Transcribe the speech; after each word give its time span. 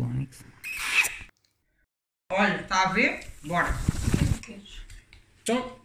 Fónix. 0.00 0.44
Olha, 2.32 2.60
está 2.60 2.82
a 2.88 2.92
ver? 2.92 3.24
Bora. 3.44 3.72
Então, 5.42 5.78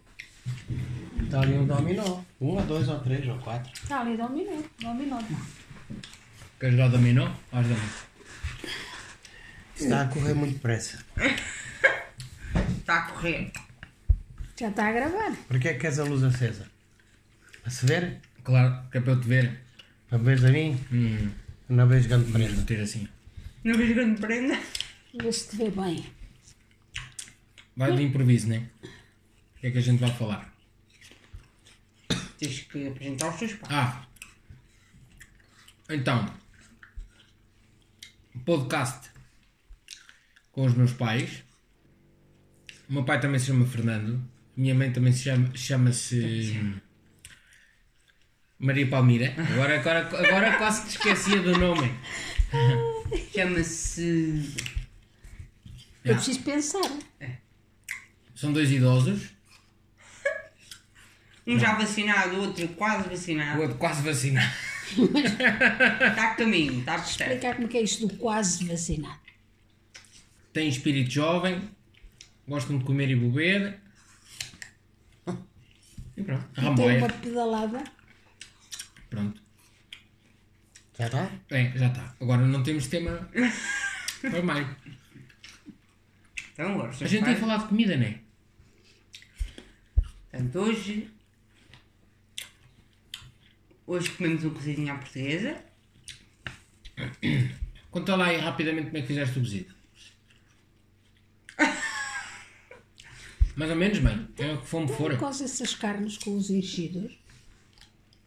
Está 1.22 1.42
ali 1.42 1.52
um 1.54 1.64
dominó. 1.64 2.22
Um 2.40 2.46
ou 2.56 2.62
dois 2.62 2.88
ou 2.88 2.98
três 2.98 3.24
ou 3.28 3.38
quatro. 3.38 3.70
Está 3.72 4.00
ali, 4.00 4.16
dominou. 4.16 4.64
Dominou. 4.80 5.22
queres 6.58 6.74
jogar 6.76 6.88
dominó? 6.88 7.30
Vais 7.52 7.68
dominó. 7.68 7.88
Está 9.76 10.02
a 10.02 10.08
correr 10.08 10.34
muito 10.34 10.54
depressa. 10.54 10.98
Está 12.80 12.96
a 12.98 13.02
correr. 13.12 13.52
Já 14.58 14.70
está 14.70 14.88
a 14.88 14.92
gravar. 14.92 15.36
Para 15.46 15.58
que 15.60 15.68
é 15.68 15.74
que 15.74 15.78
queres 15.78 16.00
a 16.00 16.04
luz 16.04 16.24
acesa? 16.24 16.66
Para 17.62 17.70
se 17.70 17.86
ver? 17.86 18.20
Claro, 18.42 18.82
que 18.90 18.98
é 18.98 19.00
para 19.00 19.12
eu 19.12 19.20
te 19.20 19.28
ver. 19.28 19.60
Para 20.08 20.18
veres 20.18 20.44
a 20.44 20.50
mim? 20.50 20.84
Hum, 20.92 21.30
Não 21.68 21.86
vejo 21.86 22.08
grande 22.08 22.32
prenda. 22.32 22.56
meter 22.56 22.80
assim. 22.80 23.08
Não 23.62 23.76
vejo 23.76 23.94
grande 23.94 24.20
prenda. 24.20 24.58
Vê 25.14 25.32
se 25.32 25.50
te 25.50 25.56
vê 25.56 25.70
bem. 25.70 26.04
Vai 27.76 27.94
de 27.94 28.02
improviso, 28.02 28.48
né? 28.48 28.70
O 29.56 29.60
que 29.60 29.66
é 29.66 29.70
que 29.70 29.78
a 29.78 29.82
gente 29.82 30.00
vai 30.00 30.10
falar? 30.12 30.54
Tens 32.38 32.60
que 32.60 32.88
apresentar 32.88 33.28
os 33.28 33.36
teus 33.38 33.52
pais. 33.54 33.72
Ah! 33.72 34.06
Então, 35.90 36.34
podcast 38.44 39.10
com 40.52 40.64
os 40.64 40.74
meus 40.74 40.92
pais. 40.92 41.42
O 42.88 42.92
meu 42.94 43.04
pai 43.04 43.20
também 43.20 43.38
se 43.38 43.46
chama 43.46 43.66
Fernando. 43.66 44.22
Minha 44.56 44.74
mãe 44.74 44.92
também 44.92 45.12
se 45.12 45.24
chama, 45.24 45.50
chama-se 45.54 46.80
Maria 48.58 48.86
Palmira. 48.88 49.34
Agora, 49.52 49.80
agora, 49.80 50.26
agora 50.26 50.58
quase 50.58 50.82
que 50.82 50.88
esquecia 50.88 51.40
do 51.40 51.58
nome. 51.58 51.90
Chama-se. 53.34 54.54
Eu 56.04 56.14
preciso 56.14 56.42
pensar. 56.42 56.90
São 58.34 58.52
dois 58.52 58.70
idosos. 58.70 59.30
Um 61.46 61.58
já 61.58 61.74
vacinado, 61.74 62.36
o 62.36 62.40
outro 62.42 62.68
quase 62.68 63.06
O 63.06 63.10
vacinado. 63.10 63.62
outro 63.62 63.76
quase 63.78 64.02
vacinado. 64.02 64.52
Está 65.00 66.32
a 66.32 66.34
caminho, 66.34 66.78
está 66.80 66.94
a 66.94 66.98
certo. 67.02 67.30
Explicar 67.32 67.54
como 67.56 67.66
é 67.66 67.70
que 67.70 67.78
é 67.78 67.82
isto 67.82 68.06
do 68.06 68.14
quase 68.16 68.64
vacinado. 68.66 69.18
Tem 70.52 70.68
espírito 70.68 71.10
jovem. 71.10 71.68
Gostam 72.46 72.78
de 72.78 72.84
comer 72.84 73.10
e 73.10 73.16
beber. 73.16 73.80
E 76.16 76.22
pronto. 76.22 76.44
Tem 76.54 76.64
Ramboia. 76.64 76.98
uma 76.98 77.08
pedalada. 77.08 77.84
Pronto. 79.08 79.40
Já 81.00 81.06
está? 81.06 81.30
Bem, 81.48 81.72
já 81.78 81.86
está. 81.88 82.14
Agora 82.20 82.46
não 82.46 82.62
temos 82.62 82.86
tema 82.88 83.26
para 84.20 84.42
mais. 84.42 84.66
Então, 86.52 86.72
agora, 86.74 86.90
A 86.90 86.92
gente 87.06 87.14
ia 87.14 87.22
pais. 87.22 87.38
falar 87.40 87.56
de 87.56 87.68
comida, 87.68 87.96
não 87.96 88.04
é? 88.04 88.20
Portanto, 90.30 90.58
hoje. 90.58 91.10
Hoje 93.86 94.10
comemos 94.10 94.44
um 94.44 94.50
cozidinho 94.50 94.92
à 94.92 94.98
portuguesa. 94.98 95.64
Conta 97.90 98.14
lá 98.14 98.26
aí 98.26 98.36
rapidamente 98.36 98.88
como 98.88 98.98
é 98.98 99.00
que 99.00 99.06
fizeste 99.06 99.38
o 99.38 99.42
cozido. 99.42 99.74
Mais 103.56 103.70
ou 103.70 103.76
menos, 103.76 103.98
mãe. 104.00 104.28
É 104.38 104.52
o 104.52 104.60
que 104.60 104.66
fome 104.66 104.86
Por 104.86 104.96
for. 104.96 105.18
causa 105.18 105.44
dessas 105.44 105.74
carnes 105.74 106.18
com 106.18 106.36
os 106.36 106.50
enchidos. 106.50 107.18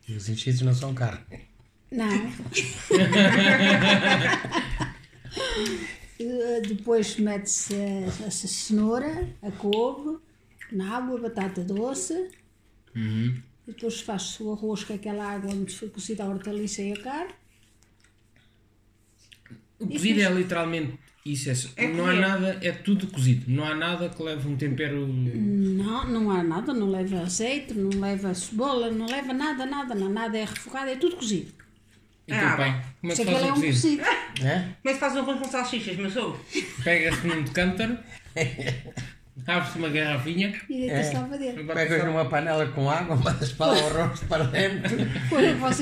E 0.08 0.16
os 0.16 0.28
enchidos 0.28 0.62
não 0.62 0.74
são 0.74 0.94
carne. 0.96 1.24
Não. 1.94 2.09
Eh, 6.20 6.62
Depois 6.68 7.18
mete-se 7.18 7.74
a, 7.76 8.28
a 8.28 8.31
cenoura, 8.31 9.28
a 9.42 9.52
couve, 9.52 10.20
nabo, 10.72 11.18
a 11.18 11.22
batata 11.22 11.64
doce. 11.64 12.30
Uhum. 12.96 13.36
E 13.68 13.72
depois 13.72 14.02
faz-se 14.02 14.44
o 14.44 14.52
arroz 14.54 14.84
com 14.84 14.94
aquela 14.94 15.26
água 15.26 15.52
onde 15.52 15.76
foi 15.76 15.90
cozida 15.90 16.24
a 16.24 16.28
hortaliça 16.30 16.81
e 16.81 16.94
a 16.94 17.02
carne. 17.02 17.34
O 19.80 19.88
cozido 19.88 20.22
é 20.22 20.30
literalmente 20.30 21.00
isso. 21.25 21.50
É, 21.75 21.86
É 21.86 21.88
não 21.88 22.06
há 22.06 22.10
comer. 22.10 22.22
nada, 22.22 22.60
é 22.62 22.72
tudo 22.72 23.08
cozido. 23.08 23.46
Não 23.52 23.64
há 23.66 23.74
nada 23.74 24.10
que 24.10 24.22
leve 24.22 24.48
um 24.48 24.56
tempero. 24.56 25.08
Não, 25.08 26.08
não 26.08 26.30
há 26.31 26.44
nada, 26.44 26.74
não 26.74 26.90
leva 26.90 27.22
azeite, 27.22 27.74
não 27.74 28.00
leva 28.00 28.34
cebola, 28.34 28.92
não 28.92 29.08
leva 29.08 29.34
nada, 29.34 29.66
nada, 29.66 29.96
não, 29.96 30.10
nada 30.10 30.38
é 30.38 30.46
refogado, 30.46 30.90
é 30.92 30.96
tudo 30.96 31.16
cozido. 31.16 31.52
E 32.28 32.34
Ah, 32.34 32.56
pai? 32.56 32.82
Como 33.02 33.12
é 33.12 33.16
que 33.16 33.22
é 33.22 33.26
faz 33.26 33.38
é 33.38 33.46
o 33.46 33.52
um 33.52 33.54
cozido? 33.62 34.02
É? 34.04 34.60
Como 34.60 34.76
é 34.86 34.94
que 34.94 35.00
faz 35.00 35.16
um 35.16 35.20
arroz 35.20 35.40
com 35.40 35.46
salsichas, 35.50 35.98
meu 35.98 36.10
sogro? 36.10 36.40
Pega-se 36.84 37.28
num 37.28 37.44
cântaro, 37.46 37.98
abre-se 39.48 39.78
uma 39.78 39.90
garrafinha. 39.90 40.54
E 40.70 40.88
dentro. 41.38 41.66
Pegas 41.74 42.04
numa 42.06 42.26
panela 42.26 42.66
com 42.68 42.90
água, 42.90 43.16
mandas 43.22 43.52
para 43.52 43.74
o 43.74 44.00
arroz 44.00 44.20
para 44.22 44.44
dentro 44.46 44.96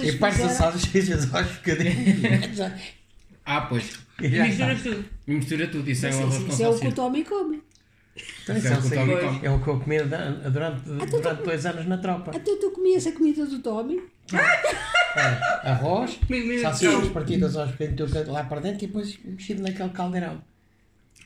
e 0.04 0.12
passa 0.14 0.50
salsichas 0.50 1.34
aos 1.34 1.48
bocadinhos. 1.48 2.60
Ah, 3.44 3.62
pois. 3.62 4.00
E. 4.22 4.30
Misturas 4.30 4.82
tudo. 4.84 5.06
E 5.28 5.32
mistura 5.34 5.68
tudo. 5.68 5.90
Isso 5.90 6.06
é 6.06 6.10
um 6.16 6.20
arroz 6.22 6.38
com 6.44 6.48
Isso 6.50 6.64
é 6.64 6.70
o 6.70 6.80
que 6.80 6.88
o. 6.88 6.92
Tommy 6.94 7.24
come. 7.26 7.62
Então, 8.44 8.56
Isso 8.56 8.68
é 8.68 8.78
o 8.78 8.82
que 8.82 8.88
o 8.88 8.90
Tommy 8.92 9.14
é, 9.14 9.18
come. 9.20 9.40
é 9.42 9.50
o 9.50 9.60
que 9.64 9.68
eu 9.68 9.80
comi 9.80 10.04
da- 10.04 10.30
durante, 10.30 10.82
durante 10.84 11.44
dois 11.44 11.66
anos 11.66 11.88
na 11.88 11.98
tropa. 11.98 12.30
Até 12.38 12.56
tu 12.58 12.70
comias 12.70 13.08
a 13.08 13.12
comida 13.12 13.44
do 13.48 13.58
Tommy. 13.60 14.00
É, 15.16 15.70
arroz, 15.70 16.20
salsichas 16.62 17.10
partidas 17.10 17.56
aos 17.58 17.72
tudo 17.72 18.32
lá 18.32 18.44
para 18.44 18.62
dentro 18.62 18.84
e 18.84 18.88
depois 18.88 19.20
mexido 19.24 19.62
naquele 19.62 19.90
caldeirão. 19.90 20.42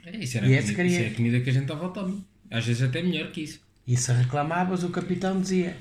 É, 0.06 0.18
isso, 0.18 0.38
era 0.38 0.48
E 0.48 0.56
a 0.56 0.60
esse 0.60 0.74
comida, 0.74 0.96
isso 0.96 1.04
é 1.04 1.08
a 1.08 1.16
comida 1.16 1.40
que 1.40 1.50
a 1.50 1.54
gente 1.54 1.66
dava 1.66 1.86
ao 1.86 1.92
Tommy. 1.92 2.26
Às 2.52 2.66
vezes 2.66 2.84
até 2.84 3.02
melhor 3.02 3.32
que 3.32 3.42
isso. 3.42 3.60
E 3.88 3.96
se 3.96 4.12
reclamavas, 4.12 4.84
o 4.84 4.90
capitão 4.90 5.40
dizia: 5.40 5.78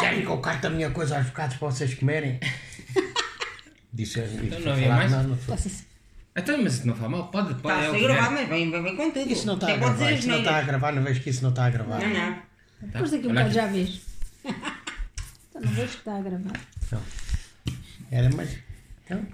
Querem 0.00 0.22
que 0.22 0.26
eu 0.26 0.38
carte 0.38 0.66
a 0.66 0.70
minha 0.70 0.90
coisa 0.90 1.16
aos 1.16 1.26
bocados 1.26 1.56
para 1.56 1.70
vocês 1.70 1.94
comerem? 1.94 2.40
Disse 3.92 4.20
Então 4.20 4.60
não 4.60 4.72
havia 4.72 4.88
mais? 4.88 5.10
Não, 5.10 5.22
não 5.24 5.36
foi. 5.36 5.56
Então, 6.34 6.62
mas 6.62 6.74
isso 6.74 6.86
não 6.86 6.96
faz 6.96 7.10
mal. 7.10 7.28
Pode, 7.28 7.54
pode. 7.56 7.74
Está 7.74 7.84
é 7.84 7.88
a 7.88 7.90
ser 7.90 8.00
gravado, 8.00 8.32
mas 8.32 8.48
vem, 8.48 8.70
vem, 8.70 8.82
vem 8.82 8.96
com 8.96 9.10
tudo. 9.10 9.30
Isso 9.30 9.46
não 9.46 9.54
está 9.54 9.70
a 9.70 9.76
gravar, 9.76 10.12
isso 10.12 10.28
não 10.28 10.38
está 10.38 10.56
a 10.56 10.62
gravar, 10.62 10.92
não 10.92 11.02
vejo 11.02 11.20
que 11.20 11.30
isso 11.30 11.42
não 11.42 11.50
está 11.50 11.66
a 11.66 11.70
gravar. 11.70 12.00
Não, 12.00 12.08
não. 12.08 12.32
Tá. 12.32 12.42
Depois 12.80 13.10
daqui 13.10 13.26
um 13.26 13.30
bocado 13.30 13.50
já 13.50 13.66
vês. 13.66 14.00
então 14.44 15.62
não 15.62 15.70
vejo 15.72 15.88
que 15.88 15.98
está 15.98 16.16
a 16.16 16.22
gravar. 16.22 16.60
Não. 16.90 17.02
Era, 18.12 18.30
mas. 18.36 18.56
Então, 19.04 19.26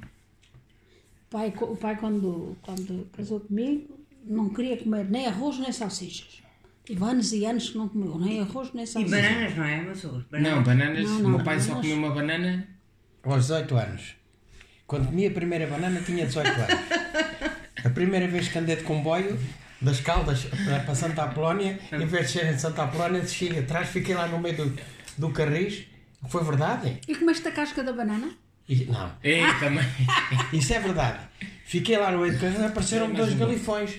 O 1.27 1.31
pai, 1.31 1.53
o 1.61 1.77
pai 1.77 1.97
quando, 1.97 2.57
quando 2.63 3.07
casou 3.15 3.41
comigo, 3.41 3.99
não 4.25 4.49
queria 4.51 4.77
comer 4.79 5.05
nem 5.11 5.27
arroz 5.27 5.59
nem 5.59 5.71
salsichas. 5.73 6.41
Tive 6.85 7.05
anos 7.05 7.33
e 7.35 7.45
anos 7.45 7.69
que 7.71 7.77
não 7.77 7.89
comeu 7.89 8.19
nem 8.19 8.41
arroz 8.41 8.73
nem 8.73 8.85
E 8.85 8.87
salsichas. 8.87 9.21
bananas, 9.23 9.57
não 9.57 9.65
é, 9.65 9.95
sogro? 9.95 10.25
Não, 10.31 10.63
bananas. 10.63 11.05
Não, 11.05 11.19
o 11.19 11.23
não, 11.23 11.31
meu 11.31 11.45
pai 11.45 11.61
só 11.61 11.75
comeu 11.75 11.97
uma 11.97 12.11
banana. 12.15 12.67
aos 13.25 13.43
18 13.49 13.77
anos, 13.77 14.15
quando 14.87 15.07
comi 15.09 15.27
a 15.27 15.31
primeira 15.31 15.67
banana, 15.67 16.01
tinha 16.01 16.25
18 16.25 16.49
anos. 16.49 16.89
A 17.85 17.91
primeira 17.91 18.27
vez 18.27 18.49
que 18.49 18.59
andei 18.59 18.75
de 18.75 18.83
comboio, 18.83 19.39
das 19.81 20.01
Caldas 20.01 20.45
para 20.65 20.81
para 20.81 20.95
Santa 20.97 21.23
Apolónia, 21.23 21.79
em 21.93 22.07
vez 22.07 22.27
de 22.33 22.33
ser 22.41 22.53
em 22.53 22.59
Santa 22.59 22.83
Apolónia, 22.83 23.21
desci 23.21 23.57
atrás, 23.57 23.89
fiquei 23.91 24.17
lá 24.17 24.27
no 24.27 24.41
meio 24.41 24.57
do, 24.57 24.79
do 25.17 25.31
carris. 25.31 25.85
Foi 26.29 26.43
verdade? 26.43 27.01
E 27.07 27.15
comeste 27.15 27.47
a 27.47 27.53
casca 27.53 27.85
da 27.85 27.93
banana? 27.93 28.33
E- 28.69 28.85
não, 28.85 29.11
Ei, 29.23 29.41
também. 29.61 29.85
Isso 30.53 30.75
é 30.75 30.79
verdade. 30.81 31.19
Fiquei 31.65 31.97
lá 31.97 32.11
no 32.13 32.19
meio 32.21 32.33
de 32.35 32.39
carreira 32.39 32.67
apareceram 32.67 33.13
dois 33.13 33.33
galifões, 33.35 33.93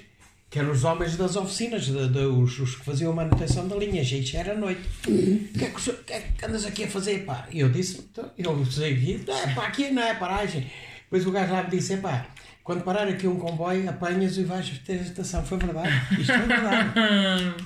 que 0.49 0.59
eram 0.59 0.71
os 0.71 0.83
homens 0.83 1.15
das 1.17 1.35
oficinas, 1.35 1.85
de- 1.85 2.07
de- 2.09 2.19
os, 2.19 2.59
os 2.59 2.75
que 2.75 2.85
faziam 2.85 3.11
a 3.11 3.15
manutenção 3.15 3.67
da 3.67 3.75
linha. 3.75 4.03
Gente, 4.03 4.35
era 4.37 4.55
noite. 4.55 4.81
O 5.07 5.57
que 5.57 5.65
é 5.65 5.69
que, 5.69 5.93
que 6.03 6.13
é 6.13 6.19
que 6.37 6.45
andas 6.45 6.65
aqui 6.65 6.83
a 6.83 6.87
fazer, 6.87 7.25
pá? 7.25 7.47
E 7.51 7.59
eu 7.59 7.69
disse, 7.69 7.99
então, 8.11 8.31
eu 8.37 8.65
saí, 8.65 9.23
é, 9.27 9.53
pá, 9.53 9.65
aqui 9.67 9.89
não 9.91 10.01
é 10.03 10.13
paragem. 10.15 10.69
Depois 11.03 11.25
o 11.25 11.31
gajo 11.31 11.51
lá 11.53 11.63
me 11.63 11.69
disse, 11.71 11.97
pá, 11.97 12.27
quando 12.63 12.83
parar 12.83 13.07
aqui 13.07 13.27
um 13.27 13.37
comboio, 13.39 13.89
apanhas 13.89 14.37
e 14.37 14.43
vais 14.43 14.69
ter 14.85 14.99
a 14.99 15.01
estação. 15.01 15.43
Foi 15.43 15.57
verdade. 15.57 15.89
Isto 16.19 16.33
foi 16.33 16.45
verdade. 16.47 17.55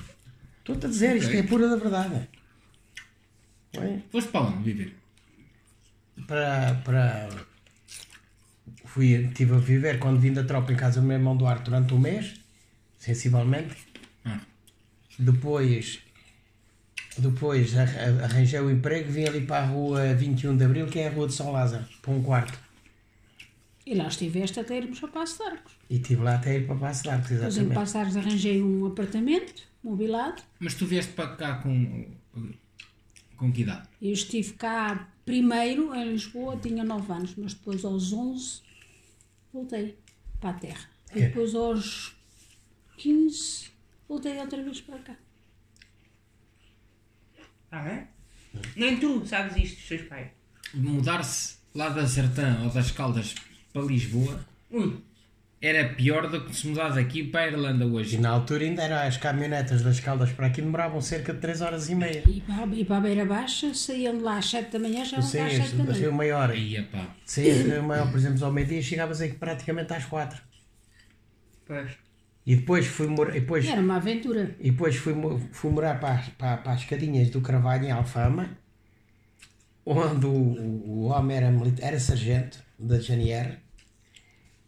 Estou-te 0.60 0.86
a 0.86 0.88
dizer, 0.88 1.16
isto 1.16 1.32
é 1.34 1.42
pura 1.42 1.68
da 1.68 1.76
verdade. 1.76 2.26
Foste 4.10 4.30
para 4.30 4.40
onde 4.42 4.62
viver? 4.62 4.94
Para, 6.26 6.74
para 6.84 7.28
fui, 8.84 9.12
estive 9.26 9.54
a 9.54 9.58
viver 9.58 9.98
quando 9.98 10.18
vim 10.20 10.32
da 10.32 10.44
tropa 10.44 10.72
em 10.72 10.76
casa 10.76 11.00
do 11.00 11.06
meu 11.06 11.16
irmão 11.16 11.36
Duarte 11.36 11.64
durante 11.64 11.92
um 11.94 11.98
mês, 11.98 12.34
sensivelmente. 12.98 13.76
Ah. 14.24 14.40
Depois, 15.18 16.00
depois 17.18 17.76
arra- 17.76 18.24
arranjei 18.24 18.60
o 18.60 18.70
emprego, 18.70 19.10
vim 19.10 19.24
ali 19.24 19.40
para 19.46 19.64
a 19.64 19.66
rua 19.66 20.14
21 20.14 20.56
de 20.56 20.64
Abril, 20.64 20.86
que 20.86 20.98
é 20.98 21.08
a 21.08 21.10
rua 21.10 21.26
de 21.26 21.34
São 21.34 21.50
Lázaro, 21.52 21.84
para 22.02 22.12
um 22.12 22.22
quarto. 22.22 22.58
E 23.86 23.94
lá 23.94 24.08
estiveste 24.08 24.58
até 24.58 24.78
irmos 24.78 25.02
ao 25.02 25.10
Passo 25.10 25.36
de 25.38 25.42
Arcos. 25.44 25.72
E 25.90 25.96
estive 25.96 26.22
lá 26.22 26.36
até 26.36 26.56
ir 26.56 26.66
para 26.66 26.76
Passo 26.76 27.02
de 27.02 27.10
Arcos, 27.10 27.28
Depois 27.28 27.42
em 27.42 27.48
exatamente. 27.60 27.74
Passo 27.74 27.92
de 27.92 27.98
Arcos 27.98 28.16
arranjei 28.16 28.62
um 28.62 28.86
apartamento, 28.86 29.62
mobilado. 29.82 30.42
Mas 30.58 30.74
tu 30.74 30.86
vieste 30.86 31.12
para 31.12 31.36
cá 31.36 31.54
com. 31.56 32.06
com 33.36 33.52
que 33.52 33.60
idade? 33.60 33.86
Eu 34.00 34.12
estive 34.12 34.54
cá 34.54 35.06
primeiro 35.24 35.94
em 35.94 36.12
Lisboa, 36.12 36.56
tinha 36.56 36.84
9 36.84 37.12
anos, 37.12 37.34
mas 37.36 37.54
depois 37.54 37.84
aos 37.84 38.12
11 38.12 38.62
voltei 39.52 39.98
para 40.40 40.50
a 40.50 40.54
terra. 40.54 40.90
E 41.14 41.20
depois 41.20 41.54
aos 41.54 42.16
15 42.96 43.70
voltei 44.08 44.38
outra 44.38 44.62
vez 44.62 44.80
para 44.80 44.98
cá. 44.98 45.16
Ah, 47.70 47.88
é? 47.88 48.08
Nem 48.76 48.98
tu 48.98 49.26
sabes 49.26 49.56
isto 49.56 49.76
dos 49.76 49.88
teus 49.88 50.02
pais. 50.08 50.30
Mudar-se 50.72 51.56
lá 51.74 51.88
da 51.88 52.06
Sertã 52.06 52.62
ou 52.64 52.70
das 52.70 52.90
Caldas 52.90 53.34
para 53.72 53.82
Lisboa 53.82 54.44
Ui, 54.74 55.00
era 55.66 55.88
pior 55.94 56.28
do 56.28 56.44
que 56.44 56.54
se 56.54 56.66
mudar 56.66 56.90
daqui 56.90 57.24
para 57.24 57.42
a 57.42 57.46
Irlanda 57.48 57.84
E 57.84 57.88
hoje. 57.88 58.18
na 58.18 58.28
altura 58.30 58.64
ainda 58.64 58.82
era 58.82 59.04
as 59.06 59.16
caminhonetas 59.16 59.82
das 59.82 59.98
Caldas 60.00 60.30
para 60.32 60.46
aqui 60.48 60.60
demoravam 60.60 61.00
cerca 61.00 61.32
de 61.32 61.40
3 61.40 61.60
horas 61.62 61.88
e 61.88 61.94
meia. 61.94 62.22
E 62.28 62.40
para, 62.40 62.66
e 62.74 62.84
para 62.84 62.96
a 62.96 63.00
Beira 63.00 63.24
Baixa 63.24 63.72
saíam 63.74 64.16
de 64.18 64.22
lá 64.22 64.38
às 64.38 64.46
7 64.50 64.70
da 64.72 64.78
manhã, 64.78 65.04
já 65.04 65.16
não 65.16 65.22
Sim, 65.24 65.40
às 65.40 65.52
7 65.54 65.76
da 65.76 65.94
saiu 65.94 66.12
manhã. 66.12 66.32
uma 66.32 66.38
hora. 66.40 66.52
Aí, 66.52 66.82
pá. 66.82 67.14
Uma 67.80 67.94
hora, 67.94 68.06
por 68.06 68.16
exemplo, 68.18 68.44
ao 68.44 68.52
meio-dia 68.52 68.82
chegavas 68.82 69.20
aí 69.20 69.32
praticamente 69.32 69.92
às 69.92 70.04
4. 70.04 70.40
pois. 71.66 71.92
E 72.46 72.56
depois 72.56 72.86
fui 72.86 73.06
morar. 73.06 73.34
E 73.34 73.40
depois, 73.40 73.64
Era 73.66 73.80
uma 73.80 73.96
aventura. 73.96 74.54
e 74.60 74.70
depois 74.70 74.96
fui, 74.96 75.14
fui 75.52 75.70
morar 75.70 75.98
para, 75.98 76.14
as- 76.16 76.28
para, 76.28 76.58
para 76.58 76.72
as 76.72 76.84
Cadinhas 76.84 77.30
do 77.30 77.40
Carvalho, 77.40 77.86
em 77.86 77.90
Alfama, 77.90 78.50
onde 79.86 80.26
o, 80.26 80.30
o, 80.30 80.88
o 80.88 81.04
homem 81.06 81.36
era, 81.38 81.50
milita- 81.50 81.82
era 81.82 81.98
sargento 81.98 82.62
da 82.78 82.98
GNR 82.98 83.56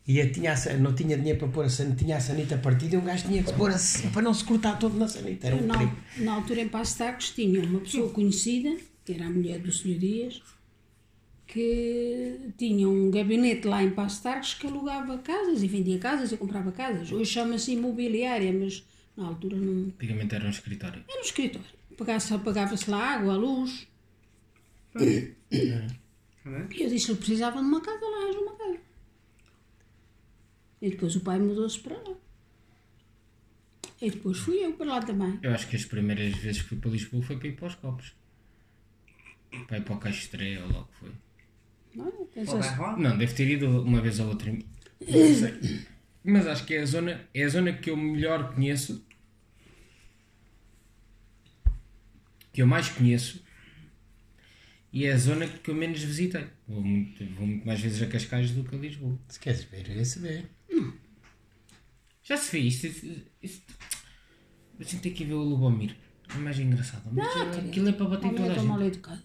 e 0.06 0.25
tinha, 0.29 0.53
a 0.53 0.75
não 0.75 0.94
tinha 0.94 1.17
dinheiro 1.17 1.38
para 1.41 1.49
pôr 1.49 1.64
a 1.64 1.69
sanita, 1.69 1.97
tinha 1.97 2.17
a 2.17 2.20
sanita 2.20 2.56
partida 2.56 2.94
e 2.94 2.99
um 2.99 3.05
gajo 3.05 3.26
tinha 3.26 3.43
que 3.43 3.53
pôr 3.53 3.73
a, 3.73 3.76
para 4.12 4.23
não 4.23 4.32
se 4.32 4.44
cortar 4.44 4.79
todo 4.79 4.97
na 4.97 5.08
sanita. 5.08 5.49
Era 5.49 5.56
um 5.56 5.67
Na, 5.67 5.97
na 6.19 6.32
altura 6.35 6.61
em 6.61 6.69
Passo 6.69 7.03
tinha 7.35 7.64
uma 7.64 7.81
pessoa 7.81 8.08
conhecida, 8.11 8.76
que 9.05 9.14
era 9.14 9.26
a 9.26 9.31
mulher 9.31 9.58
do 9.58 9.73
Sr. 9.73 9.99
Dias, 9.99 10.43
que 11.44 12.38
tinha 12.56 12.88
um 12.88 13.11
gabinete 13.11 13.67
lá 13.67 13.82
em 13.82 13.91
Passo 13.91 14.23
que 14.61 14.69
alugava 14.69 15.19
casas 15.19 15.64
e 15.64 15.67
vendia 15.67 15.99
casas 15.99 16.31
e 16.31 16.37
comprava 16.37 16.70
casas. 16.70 17.11
Hoje 17.11 17.32
chama-se 17.32 17.73
imobiliária, 17.73 18.52
mas 18.52 18.85
na 19.17 19.26
altura 19.26 19.56
não. 19.56 19.88
Antigamente 19.88 20.37
era 20.37 20.47
um 20.47 20.50
escritório. 20.50 21.02
Era 21.09 21.19
um 21.19 21.25
escritório. 21.25 21.67
Pagava-se 21.99 22.38
pagava 22.38 22.76
lá 22.87 23.14
água, 23.14 23.35
a 23.35 23.37
luz. 23.37 23.88
Bem? 24.94 25.35
E 25.50 26.82
eu 26.82 26.88
disse-lhe 26.88 27.14
que 27.14 27.25
precisava 27.25 27.59
de 27.59 27.67
uma 27.67 27.81
casa, 27.81 27.99
lá. 28.05 28.46
E 30.81 30.90
depois 30.90 31.17
o 31.17 31.20
pai 31.20 31.38
mudou-se 31.38 31.78
para 31.81 31.96
lá. 31.96 32.17
E 34.00 34.11
depois 34.11 34.38
fui 34.38 34.64
eu 34.64 34.75
para 34.75 34.87
lá 34.87 35.02
também. 35.02 35.38
Eu 35.43 35.52
acho 35.52 35.69
que 35.69 35.76
as 35.76 35.84
primeiras 35.84 36.34
vezes 36.37 36.62
que 36.62 36.69
fui 36.69 36.78
para 36.78 36.90
Lisboa 36.90 37.23
foi 37.23 37.37
para 37.38 37.49
ir 37.49 37.56
para 37.56 37.69
os 37.69 37.75
copos. 37.76 38.14
Para 39.67 39.78
ir 39.78 39.82
para 39.82 39.94
o 39.94 39.99
Castré 39.99 40.62
ou 40.62 40.70
lá 40.70 40.81
o 40.81 40.87
que 40.87 40.96
foi. 40.96 41.12
Rolar. 42.44 42.99
Não, 42.99 43.17
deve 43.17 43.32
ter 43.32 43.49
ido 43.49 43.82
uma 43.82 44.00
vez 44.02 44.20
ou 44.20 44.28
outra. 44.28 44.52
Não 44.52 44.61
sei. 45.34 45.87
Mas 46.23 46.46
acho 46.46 46.67
que 46.67 46.75
é 46.75 46.82
a 46.82 46.87
zona, 46.87 47.26
é 47.32 47.43
a 47.44 47.49
zona 47.49 47.73
que 47.73 47.88
eu 47.88 47.96
melhor 47.96 48.55
conheço. 48.55 49.06
Que 52.52 52.61
eu 52.61 52.67
mais 52.67 52.88
conheço. 52.90 53.43
E 54.93 55.06
é 55.06 55.12
a 55.12 55.17
zona 55.17 55.46
que 55.46 55.70
eu 55.70 55.75
menos 55.75 56.02
visitei. 56.02 56.46
Vou 56.67 56.82
muito, 56.82 57.25
vou 57.34 57.46
muito 57.46 57.67
mais 57.67 57.81
vezes 57.81 58.02
a 58.02 58.06
Cascais 58.06 58.50
do 58.50 58.64
que 58.64 58.75
a 58.75 58.78
Lisboa. 58.78 59.19
Se 59.28 59.38
queres 59.38 59.64
ver, 59.64 59.90
é 59.90 60.05
saber. 60.05 60.56
Já 62.28 62.37
se 62.37 62.50
fez 62.50 62.82
isto. 62.84 63.23
isto 63.43 63.75
a 64.78 64.82
gente 64.82 64.99
tem 64.99 65.12
que 65.12 65.25
ver 65.25 65.34
o 65.34 65.43
Lubomir. 65.43 65.96
É 66.34 66.38
mais 66.38 66.58
engraçado. 66.58 67.02
Mas 67.12 67.32
querido. 67.32 67.58
aquilo 67.69 67.88
é 67.88 67.93
para 67.93 68.06
bater 68.06 68.26
em 68.26 68.28
Homem 68.31 68.40
toda 68.43 68.49
é 68.49 68.52
a 68.52 68.55
tão 68.56 68.67
mal 68.67 68.78
gente. 68.81 68.88
educado. 68.88 69.23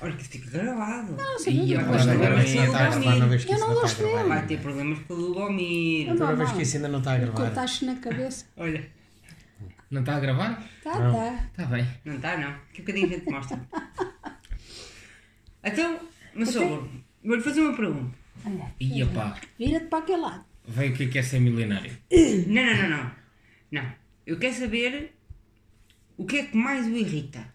Olha 0.00 0.16
que 0.16 0.24
fica 0.24 0.50
gravado. 0.50 1.16
Ih, 1.48 1.74
Vai 1.74 1.84
agora 1.84 2.04
ter 2.04 2.10
agora 2.10 2.42
problemas 2.42 2.52
bem, 2.52 2.66
com 2.66 2.68
o 2.68 2.72
tá, 2.72 2.88
Lubomir. 2.88 3.12
Toda 3.12 3.26
vez 3.26 3.44
que 3.44 3.50
Eu 3.50 3.56
isso 3.56 3.66
não 3.66 3.74
não 3.74 3.74
está 3.74 3.80
a 3.80 3.82
gosto 3.82 3.98
dele. 3.98 4.12
gravar. 4.12 4.28
Vai 4.28 4.46
ter 4.46 4.60
problemas 4.60 4.98
com 5.00 5.14
o 5.14 5.16
Lubomir. 5.16 6.08
Eu 6.08 6.16
Toda 6.18 6.36
vez 6.36 6.52
que 6.52 6.62
isso 6.62 6.76
ainda 6.76 6.88
não 6.88 6.98
está 6.98 7.12
a 7.14 7.18
gravar. 7.18 7.36
Cortaste 7.36 7.84
na 7.86 7.96
cabeça. 7.96 8.46
Olha, 8.56 8.90
Não 9.90 10.00
está 10.00 10.16
a 10.16 10.20
gravar? 10.20 10.68
Tá, 10.84 10.92
tá. 10.92 11.48
Está 11.50 11.64
bem. 11.66 11.86
não 12.04 12.16
está 12.16 12.36
não. 12.36 12.54
Que 12.72 12.82
um 12.82 12.84
bocadinho 12.84 13.06
a 13.06 13.10
gente 13.10 13.30
mostra. 13.30 13.68
Então, 15.64 16.00
meu 16.34 16.44
sogro, 16.46 16.90
vou-lhe 17.24 17.40
fazer 17.40 17.60
uma 17.60 17.76
pergunta. 17.76 18.18
Olha, 18.44 18.74
Ia 18.80 19.06
pá. 19.06 19.38
Vira-te 19.56 19.86
para 19.86 20.00
aquele 20.00 20.20
lado. 20.20 20.44
Veio 20.66 20.92
o 20.92 20.96
que 20.96 21.04
é 21.04 21.08
que 21.08 21.18
é 21.18 21.22
ser 21.22 21.40
milionário. 21.40 21.96
Não, 22.46 22.64
não, 22.64 22.76
não, 22.76 22.88
não. 22.88 23.16
Não. 23.72 23.94
Eu 24.24 24.38
quero 24.38 24.54
saber 24.54 25.12
o 26.16 26.24
que 26.24 26.36
é 26.36 26.46
que 26.46 26.56
mais 26.56 26.86
o 26.86 26.96
irrita. 26.96 27.52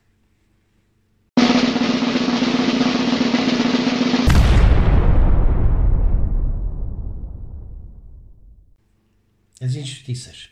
As 9.59 9.75
injustiças. 9.75 10.49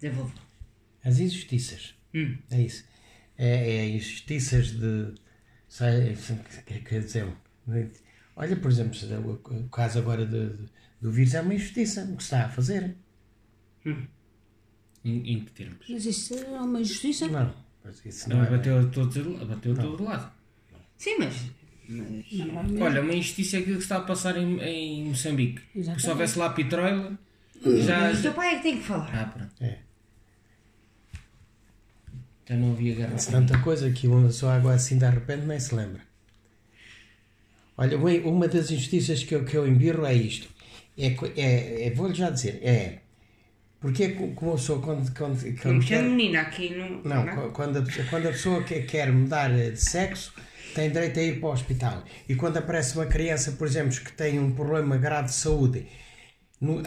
Devolvo. 0.00 0.32
As 1.04 1.18
injustiças. 1.18 1.94
Hum. 2.14 2.38
É 2.50 2.62
isso. 2.62 2.84
É, 3.36 3.76
é 3.76 3.88
injustiças 3.90 4.70
de. 4.70 5.14
Sei, 5.68 6.16
quer 6.84 7.00
dizer. 7.00 7.26
Olha, 8.40 8.56
por 8.56 8.70
exemplo, 8.70 9.40
o, 9.44 9.68
caso 9.68 9.98
agora 9.98 10.24
de, 10.24 10.48
de- 10.48 10.68
do 11.00 11.10
vírus 11.12 11.34
é 11.34 11.40
uma 11.42 11.54
injustiça 11.54 12.02
o 12.04 12.16
que 12.16 12.22
se 12.22 12.28
está 12.34 12.46
a 12.46 12.48
fazer. 12.48 12.96
Em, 15.04 15.32
em 15.32 15.40
que 15.44 15.50
termos? 15.52 15.86
Mas 15.88 16.04
isso 16.06 16.34
é 16.34 16.60
uma 16.60 16.80
injustiça. 16.80 17.28
Não, 17.28 17.54
isso 18.04 18.28
Não, 18.28 18.36
não 18.38 18.44
é. 18.44 18.50
bateu 18.50 18.78
a 18.78 18.84
todo, 18.86 19.46
bateu 19.46 19.72
a 19.72 19.76
todo 19.76 20.04
lado. 20.04 20.32
Sim, 20.96 21.16
mas. 21.18 21.34
mas... 21.88 22.32
Não. 22.32 22.82
Olha, 22.82 23.02
uma 23.02 23.14
injustiça 23.14 23.56
é 23.56 23.60
aquilo 23.60 23.76
que 23.76 23.82
está 23.82 23.96
a 23.98 24.02
passar 24.02 24.36
em, 24.36 24.58
em 24.60 25.04
Moçambique. 25.04 25.62
Exatamente. 25.74 26.02
Se 26.02 26.10
houvesse 26.10 26.38
lá 26.38 26.50
petróleo, 26.50 27.18
já. 27.84 28.00
Mas 28.00 28.18
o 28.20 28.22
teu 28.22 28.32
pai 28.34 28.54
é 28.54 28.56
que 28.56 28.62
tem 28.62 28.78
que 28.78 28.84
falar. 28.84 29.10
Ah, 29.14 29.26
pronto. 29.26 29.54
É. 29.62 29.78
Já 32.48 32.56
não 32.56 32.72
havia 32.72 32.94
guerra. 32.94 33.16
Tanta 33.16 33.58
coisa 33.60 33.90
que 33.92 34.08
uma 34.08 34.26
pessoa 34.26 34.54
agora 34.54 34.74
assim 34.76 34.98
de 34.98 35.08
repente 35.08 35.46
nem 35.46 35.58
se 35.60 35.74
lembra. 35.74 36.02
Olha, 37.80 37.96
uma- 37.96 38.10
uma 38.30 38.46
das 38.46 38.70
injustiças 38.70 39.24
que 39.24 39.34
eu, 39.34 39.42
que 39.44 39.56
eu 39.56 39.66
embirro 39.66 40.04
é 40.04 40.12
isto. 40.14 40.46
É, 40.98 41.06
é, 41.36 41.86
é 41.86 41.90
vou-lhe 41.90 42.14
já 42.14 42.28
dizer, 42.28 42.60
é. 42.62 42.98
Porque 43.80 44.02
é 44.04 44.08
que 44.10 44.28
como 44.34 44.50
eu 44.52 44.58
sou 44.58 44.80
quando, 44.80 45.10
quando, 45.16 45.42
Não 45.42 45.56
quando 45.56 45.84
quer- 45.86 46.02
menina 46.02 46.42
aqui 46.42 46.68
no. 46.74 47.02
Não, 47.02 47.26
qu- 47.26 47.50
quando 47.52 47.78
a, 47.78 47.82
pessoa- 47.82 48.06
quando 48.10 48.26
a 48.28 48.30
pessoa 48.32 48.62
que 48.62 48.82
quer 48.82 49.10
mudar 49.10 49.48
de 49.50 49.74
sexo 49.80 50.34
tem 50.74 50.90
direito 50.90 51.18
a 51.18 51.22
ir 51.22 51.40
para 51.40 51.48
o 51.48 51.52
hospital. 51.52 52.04
E 52.28 52.34
quando 52.34 52.58
aparece 52.58 52.94
uma 52.96 53.06
criança, 53.06 53.52
por 53.52 53.66
exemplo, 53.66 53.98
que 53.98 54.12
tem 54.12 54.38
um 54.38 54.52
problema 54.52 54.98
grave 54.98 55.28
de 55.28 55.34
saúde, 55.34 55.86
no- 56.60 56.82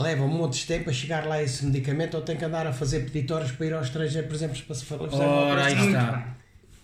leva 0.00 0.24
um 0.24 0.28
monte 0.28 0.60
de 0.60 0.66
tempo 0.66 0.88
a 0.88 0.92
chegar 0.94 1.26
lá 1.26 1.42
esse 1.42 1.66
medicamento 1.66 2.14
ou 2.16 2.22
tem 2.22 2.36
que 2.38 2.44
andar 2.46 2.66
a 2.66 2.72
fazer 2.72 3.00
peditórios 3.00 3.52
para 3.52 3.66
ir 3.66 3.74
ao 3.74 3.82
estrangeiro, 3.82 4.26
por 4.26 4.34
exemplo, 4.34 4.56
para 4.64 4.74
se 4.74 4.84
fazer 4.86 5.02
uma 5.02 5.22
Ora, 5.26 5.64
aí 5.66 5.74
está. 5.86 6.36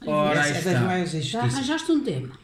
Ora, 0.06 0.42
aí 0.42 0.52
é 0.52 0.58
está. 0.58 0.70
Já 1.22 1.40
arranjaste 1.56 1.90
um 1.90 2.04
tema. 2.04 2.43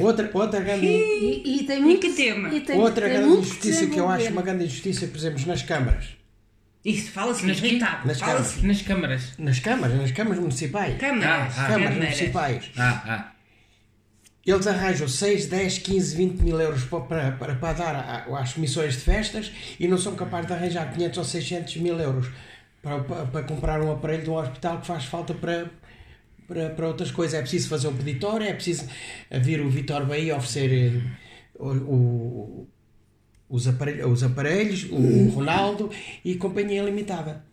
Outra, 0.00 0.30
outra 0.34 0.60
grande, 0.60 0.86
E, 0.86 1.60
e 1.60 1.64
tem 1.64 1.80
muito. 1.80 2.00
que 2.00 2.12
tema? 2.14 2.52
e 2.52 2.60
tem- 2.60 2.78
outra 2.78 3.08
tem 3.08 3.18
grande 3.18 3.38
injustiça 3.38 3.86
que 3.86 3.98
eu 3.98 4.08
acho 4.08 4.30
uma 4.30 4.42
grande 4.42 4.64
injustiça, 4.64 5.06
por 5.06 5.16
exemplo, 5.16 5.46
nas 5.46 5.62
câmaras. 5.62 6.06
Isso, 6.84 7.12
fala-se 7.12 7.46
Nas. 7.46 7.60
Nas 8.04 8.18
Fala-se. 8.18 8.66
nas 8.66 8.82
câmaras. 8.82 9.22
Nas 9.38 9.58
câmaras, 9.60 9.96
nas 10.00 10.10
câmaras 10.10 10.38
municipais. 10.40 10.98
Câmaras. 10.98 11.24
Ah, 11.24 11.44
ah, 11.46 11.66
câmaras 11.68 11.68
câmaras. 11.94 11.96
municipais. 11.96 12.70
Ah, 12.76 13.02
ah. 13.06 13.32
Eles 14.44 14.66
arranjam 14.66 15.06
6, 15.06 15.46
10, 15.46 15.78
15, 15.78 16.16
20 16.16 16.40
mil 16.40 16.60
euros 16.60 16.82
para, 16.82 17.00
para, 17.02 17.32
para, 17.32 17.54
para 17.54 17.72
dar 17.74 17.94
a- 17.94 18.40
às 18.40 18.52
comissões 18.54 18.94
de 18.94 19.00
festas 19.00 19.52
e 19.78 19.86
não 19.86 19.96
são 19.96 20.16
capazes 20.16 20.48
de 20.48 20.52
arranjar 20.54 20.92
500 20.92 21.18
ou 21.18 21.24
600 21.24 21.76
mil 21.76 21.96
euros 22.00 22.26
para, 22.82 22.98
para, 23.04 23.26
para 23.26 23.42
comprar 23.44 23.80
um 23.80 23.92
aparelho 23.92 24.24
de 24.24 24.30
um 24.30 24.34
hospital 24.34 24.80
que 24.80 24.86
faz 24.88 25.04
falta 25.04 25.32
para, 25.32 25.70
para, 26.46 26.70
para 26.70 26.86
outras 26.88 27.10
coisas. 27.10 27.34
É 27.38 27.40
preciso 27.40 27.68
fazer 27.68 27.88
um 27.88 27.96
peditório, 27.96 28.46
é 28.46 28.52
preciso 28.52 28.86
vir 29.40 29.60
o 29.60 29.68
Vitor 29.70 30.04
Bahia 30.06 30.36
oferecer 30.36 30.72
eh, 30.96 31.00
o, 31.58 31.68
o- 31.68 32.68
os, 33.48 33.68
aparelhos, 33.68 34.06
os 34.12 34.22
aparelhos, 34.22 34.86
o 34.90 35.28
Ronaldo 35.30 35.90
e 36.24 36.34
companhia 36.36 36.82
limitada. 36.82 37.44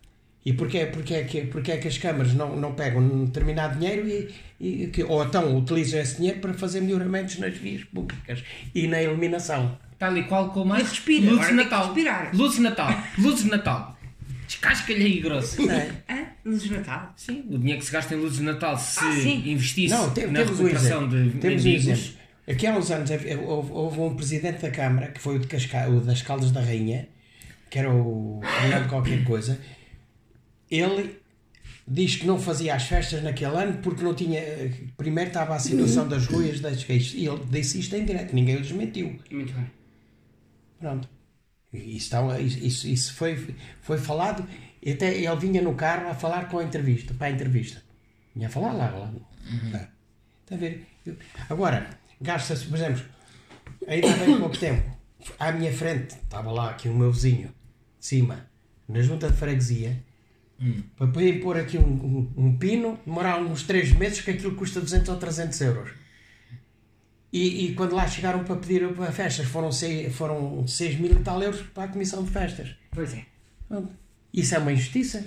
E 0.44 0.54
porquê, 0.54 0.86
porquê, 0.86 1.14
é 1.16 1.24
que, 1.24 1.42
porquê 1.42 1.72
é 1.72 1.76
que 1.76 1.86
as 1.86 1.98
câmaras 1.98 2.32
não, 2.32 2.56
não 2.56 2.72
pegam 2.72 3.02
um 3.02 3.26
determinado 3.26 3.78
dinheiro 3.78 4.08
e, 4.08 4.34
e 4.58 4.86
que, 4.86 5.02
ou 5.04 5.22
então 5.22 5.54
utilizam 5.58 6.00
esse 6.00 6.16
dinheiro 6.16 6.40
para 6.40 6.54
fazer 6.54 6.80
melhoramentos 6.80 7.38
nas 7.38 7.54
vias 7.54 7.84
públicas 7.84 8.42
e 8.74 8.86
na 8.88 9.02
iluminação? 9.02 9.76
Tal 9.98 10.16
e 10.16 10.22
qual 10.24 10.48
como 10.48 10.74
E 10.74 10.78
respira, 10.82 11.30
Luzes 11.30 11.54
Natal. 11.54 11.84
respirar. 11.84 12.30
Luzes 12.34 12.58
Natal. 12.58 13.02
Luzes 13.18 13.44
Natal. 13.44 13.98
Descasca-lhe 14.46 15.04
aí 15.04 15.20
grosso. 15.20 15.60
Não 15.66 15.74
é? 15.74 16.29
Luzes 16.44 16.62
de 16.64 16.70
Natal? 16.74 17.12
Sim, 17.16 17.44
o 17.50 17.58
dinheiro 17.58 17.80
que 17.80 17.86
se 17.86 17.92
gasta 17.92 18.14
em 18.14 18.18
luzes 18.18 18.38
de 18.38 18.44
Natal, 18.44 18.78
se 18.78 18.98
Ah, 19.00 19.14
investisse 19.48 19.92
Não, 19.94 20.12
te- 20.12 20.26
na 20.26 20.40
temos 20.40 20.58
um 20.60 20.64
recuperação 20.64 21.08
de 21.08 21.30
Temos 21.38 21.62
um 21.64 21.68
mendigos, 21.68 21.86
exemplo. 21.98 22.20
Aqui 22.48 22.66
há 22.66 22.76
uns 22.76 22.90
anos 22.90 23.10
houve, 23.46 23.72
houve 23.72 24.00
um 24.00 24.14
presidente 24.16 24.60
da 24.62 24.70
Câmara, 24.70 25.08
que 25.08 25.20
foi 25.20 25.36
o, 25.36 25.38
de 25.38 25.46
Casca, 25.46 25.88
o 25.88 26.00
das 26.00 26.22
Caldas 26.22 26.50
da 26.50 26.60
Rainha, 26.60 27.08
que 27.70 27.78
era 27.78 27.92
o 27.92 28.40
Fernando 28.42 28.88
qualquer 28.88 29.22
coisa. 29.24 29.60
Ele 30.70 31.16
diz 31.86 32.16
que 32.16 32.26
não 32.26 32.38
fazia 32.40 32.74
as 32.74 32.84
festas 32.84 33.22
naquele 33.22 33.54
ano 33.56 33.78
porque 33.82 34.02
não 34.02 34.14
tinha. 34.14 34.40
Primeiro 34.96 35.28
estava 35.28 35.54
a 35.54 35.58
situação 35.58 36.08
das 36.08 36.26
ruas 36.26 36.60
das 36.60 36.82
queixas. 36.84 37.14
E 37.14 37.26
ele 37.26 37.40
disse 37.50 37.78
isto 37.80 37.94
em 37.94 38.04
direto, 38.04 38.34
ninguém 38.34 38.56
o 38.56 38.60
desmentiu. 38.62 39.18
Muito 39.30 39.52
bem. 39.52 39.66
Pronto. 40.80 41.08
Isso, 41.72 42.16
isso, 42.60 42.88
isso 42.88 43.14
foi, 43.14 43.54
foi 43.82 43.98
falado, 43.98 44.44
e 44.82 44.92
até 44.92 45.14
ele 45.14 45.36
vinha 45.36 45.60
no 45.62 45.74
carro 45.74 46.08
a 46.08 46.14
falar 46.14 46.48
com 46.48 46.58
a 46.58 46.64
entrevista, 46.64 47.12
para 47.14 47.26
a 47.28 47.30
entrevista. 47.30 47.82
Vinha 48.34 48.48
a 48.48 48.50
falar 48.50 48.72
lá. 48.72 48.90
lá. 48.90 49.12
Tá. 49.72 49.88
Está 50.42 50.54
a 50.54 50.58
ver? 50.58 50.86
Eu- 51.04 51.16
Agora, 51.48 51.90
gasta-se, 52.20 52.66
por 52.66 52.76
exemplo, 52.76 53.02
ainda 53.86 54.12
há 54.12 54.16
bem 54.16 54.38
pouco 54.38 54.56
tempo, 54.56 54.90
à 55.38 55.52
minha 55.52 55.72
frente, 55.72 56.14
estava 56.14 56.50
lá 56.50 56.70
aqui 56.70 56.88
o 56.88 56.94
meu 56.94 57.10
vizinho, 57.12 57.48
de 57.98 58.06
cima, 58.06 58.46
na 58.88 59.00
junta 59.02 59.30
de 59.30 59.36
freguesia, 59.36 60.02
para 60.96 61.06
poder 61.06 61.40
pôr 61.40 61.56
aqui 61.56 61.78
um, 61.78 61.82
um, 61.88 62.32
um 62.36 62.56
pino, 62.58 62.98
demorar 63.06 63.40
uns 63.40 63.62
3 63.62 63.92
meses, 63.92 64.20
que 64.20 64.30
aquilo 64.30 64.54
custa 64.54 64.80
200 64.80 65.08
ou 65.08 65.16
300 65.16 65.60
euros. 65.62 65.90
E, 67.32 67.66
e 67.66 67.74
quando 67.74 67.94
lá 67.94 68.06
chegaram 68.08 68.42
para 68.44 68.56
pedir 68.56 68.92
para 68.92 69.12
festas, 69.12 69.46
foram 69.46 69.70
6, 69.70 70.14
foram 70.14 70.66
6 70.66 70.98
mil 70.98 71.12
e 71.12 71.20
tal 71.22 71.40
euros 71.42 71.62
para 71.62 71.84
a 71.84 71.88
comissão 71.88 72.24
de 72.24 72.30
festas. 72.30 72.74
Pois 72.90 73.14
é. 73.14 73.24
Pronto. 73.68 73.90
Isso 74.32 74.54
é 74.54 74.58
uma 74.58 74.72
injustiça? 74.72 75.24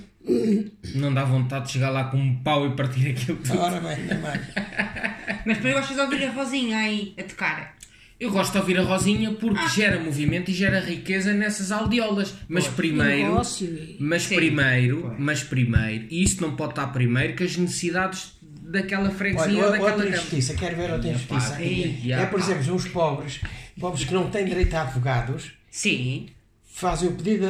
Não 0.96 1.14
dá 1.14 1.24
vontade 1.26 1.66
de 1.68 1.74
chegar 1.74 1.90
lá 1.90 2.06
com 2.06 2.18
um 2.18 2.36
pau 2.38 2.66
e 2.66 2.76
partir 2.76 3.10
aquilo 3.10 3.38
tudo. 3.38 3.60
Ora 3.60 3.80
bem, 3.82 3.90
ainda 3.92 4.18
mais. 4.20 4.42
Mas 5.46 5.58
depois 5.58 5.74
gostas 5.74 5.96
de 5.96 6.02
ouvir 6.02 6.24
a 6.26 6.32
Rosinha 6.32 6.78
aí 6.78 7.14
a 7.20 7.24
tocar. 7.24 7.76
Eu 8.20 8.32
gosto 8.32 8.54
de 8.54 8.58
ouvir 8.60 8.78
a 8.80 8.84
Rosinha 8.84 9.32
porque 9.34 9.68
gera 9.70 10.00
movimento 10.00 10.50
e 10.50 10.54
gera 10.54 10.80
riqueza 10.80 11.34
nessas 11.34 11.72
aldeolas. 11.74 12.34
Mas 12.48 12.68
primeiro, 12.68 13.30
Negócio 13.32 13.96
mas 14.00 14.24
Sim. 14.24 14.36
primeiro, 14.36 15.02
Pois. 15.02 15.20
mas 15.20 15.44
primeiro, 15.44 16.06
e 16.10 16.24
isso 16.24 16.42
não 16.42 16.56
pode 16.56 16.72
estar 16.72 16.88
primeiro 16.88 17.36
que 17.36 17.44
as 17.44 17.58
necessidades 17.58 18.32
daquela 18.42 19.12
freguesia 19.12 19.52
ou 19.58 19.64
Olha, 19.64 19.72
daquela 19.72 19.92
outra 19.92 20.10
injustiça, 20.10 20.54
quero 20.54 20.76
ver 20.78 20.92
outra 20.94 21.10
injustiça. 21.10 21.62
Ei, 21.62 22.12
É, 22.14 22.26
por 22.28 22.40
pá. 22.40 22.46
exemplo, 22.46 22.74
uns 22.74 22.88
pobres, 22.88 23.42
pobres 23.78 24.06
que 24.06 24.14
não 24.14 24.30
têm 24.30 24.46
direito 24.46 24.74
a 24.74 24.84
advogados, 24.84 25.52
Sim. 25.70 26.28
Fazem 26.74 27.08
o 27.08 27.14
pedido 27.14 27.46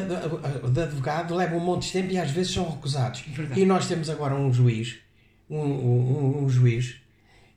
de, 0.71 0.81
advogado, 0.81 1.33
levam 1.33 1.57
um 1.57 1.63
monte 1.63 1.87
de 1.87 1.93
tempo 1.93 2.11
e 2.11 2.17
às 2.17 2.29
vezes 2.29 2.53
são 2.53 2.69
recusados. 2.69 3.21
Verdade. 3.21 3.59
E 3.59 3.65
nós 3.65 3.87
temos 3.87 4.09
agora 4.09 4.35
um 4.35 4.51
juiz, 4.51 4.99
um, 5.49 5.59
um, 5.59 6.43
um 6.43 6.49
juiz, 6.49 6.97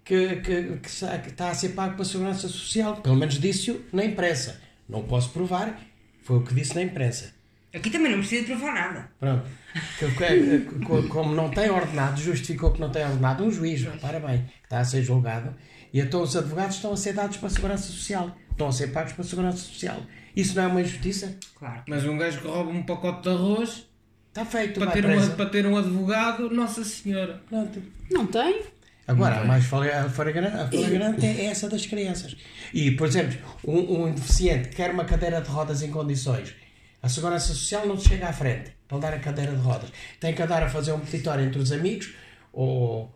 que, 0.05 0.37
que, 0.37 0.77
que 0.77 0.89
está 0.89 1.51
a 1.51 1.55
ser 1.55 1.71
pago 1.71 1.95
pela 1.95 2.05
Segurança 2.05 2.49
Social. 2.49 2.97
Pelo 2.99 3.17
menos 3.17 3.39
disse-o 3.41 3.85
na 3.93 4.05
imprensa. 4.05 4.61
Não 4.89 5.03
posso 5.03 5.31
provar, 5.31 5.81
foi 6.23 6.37
o 6.37 6.43
que 6.43 6.55
disse 6.55 6.77
na 6.77 6.83
imprensa. 6.83 7.35
Aqui 7.75 7.91
também 7.91 8.13
não 8.13 8.21
precisa 8.21 8.47
provar 8.47 8.73
nada. 8.73 9.11
Pronto. 9.19 11.09
Como 11.09 11.35
não 11.35 11.51
tem 11.51 11.69
ordenado, 11.69 12.21
justificou 12.21 12.71
que 12.71 12.81
não 12.81 12.91
tem 12.91 13.05
ordenado 13.05 13.45
um 13.45 13.51
juiz, 13.51 13.83
repara 13.83 14.21
bem, 14.21 14.45
que 14.45 14.65
está 14.65 14.79
a 14.79 14.85
ser 14.85 15.03
julgado, 15.03 15.53
e 15.93 16.01
então 16.01 16.23
os 16.23 16.37
advogados 16.37 16.77
estão 16.77 16.93
a 16.93 16.97
ser 16.97 17.13
dados 17.13 17.37
para 17.39 17.49
a 17.49 17.51
Segurança 17.51 17.89
Social. 17.89 18.35
Estão 18.53 18.69
a 18.69 18.73
ser 18.73 18.93
pagos 18.93 19.13
para 19.13 19.25
a 19.25 19.27
Segurança 19.27 19.59
Social. 19.59 20.01
Isso 20.37 20.55
não 20.55 20.65
é 20.65 20.67
uma 20.67 20.81
injustiça? 20.83 21.35
Claro. 21.59 21.83
Mas 21.89 22.05
um 22.05 22.17
gajo 22.19 22.41
que 22.41 22.47
rouba 22.47 22.71
um 22.71 22.83
pacote 22.83 23.23
de 23.23 23.29
arroz 23.31 23.87
Está 24.29 24.45
feito, 24.45 24.79
para 24.79 24.91
ter, 24.91 25.07
um, 25.07 25.29
para 25.31 25.47
ter 25.47 25.67
um 25.67 25.79
advogado, 25.79 26.51
Nossa 26.51 26.85
Senhora. 26.85 27.41
Pronto. 27.49 27.83
Não 28.11 28.27
tem? 28.27 28.61
Agora, 29.09 29.41
a 29.41 29.45
mais 29.47 29.65
flagra- 29.65 30.05
a 30.05 30.11
flagrante, 30.11 31.25
a 31.25 31.27
é 31.27 31.47
essa 31.47 31.71
das 31.71 31.87
crianças. 31.87 32.37
E, 32.75 32.91
por 32.91 33.07
exemplo, 33.07 33.39
um, 33.65 34.03
um 34.05 34.13
deficiente 34.13 34.69
que 34.69 34.77
quer 34.77 34.91
uma 34.91 35.07
cadeira 35.07 35.41
de 35.41 35.49
rodas 35.49 35.81
em 35.83 35.91
condições, 35.91 36.55
a 37.03 37.09
Segurança 37.09 37.47
Social 37.55 37.87
não 37.87 37.97
se 37.99 38.09
chega 38.11 38.29
à 38.29 38.33
frente 38.33 38.73
para 38.87 38.97
lhe 38.99 39.03
dar 39.05 39.15
a 39.15 39.19
cadeira 39.21 39.53
de 39.53 39.61
rodas. 39.63 39.91
Tem 40.21 40.35
que 40.35 40.43
andar 40.43 40.63
a 40.63 40.69
fazer 40.69 40.93
um 40.93 41.01
petitório 41.01 41.43
entre 41.43 41.59
os 41.59 41.73
amigos, 41.73 42.13
ou, 42.53 43.11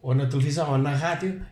ou 0.00 0.14
na 0.14 0.26
televisão 0.26 0.70
ou 0.70 0.78
na 0.78 0.94
rádio, 0.94 1.44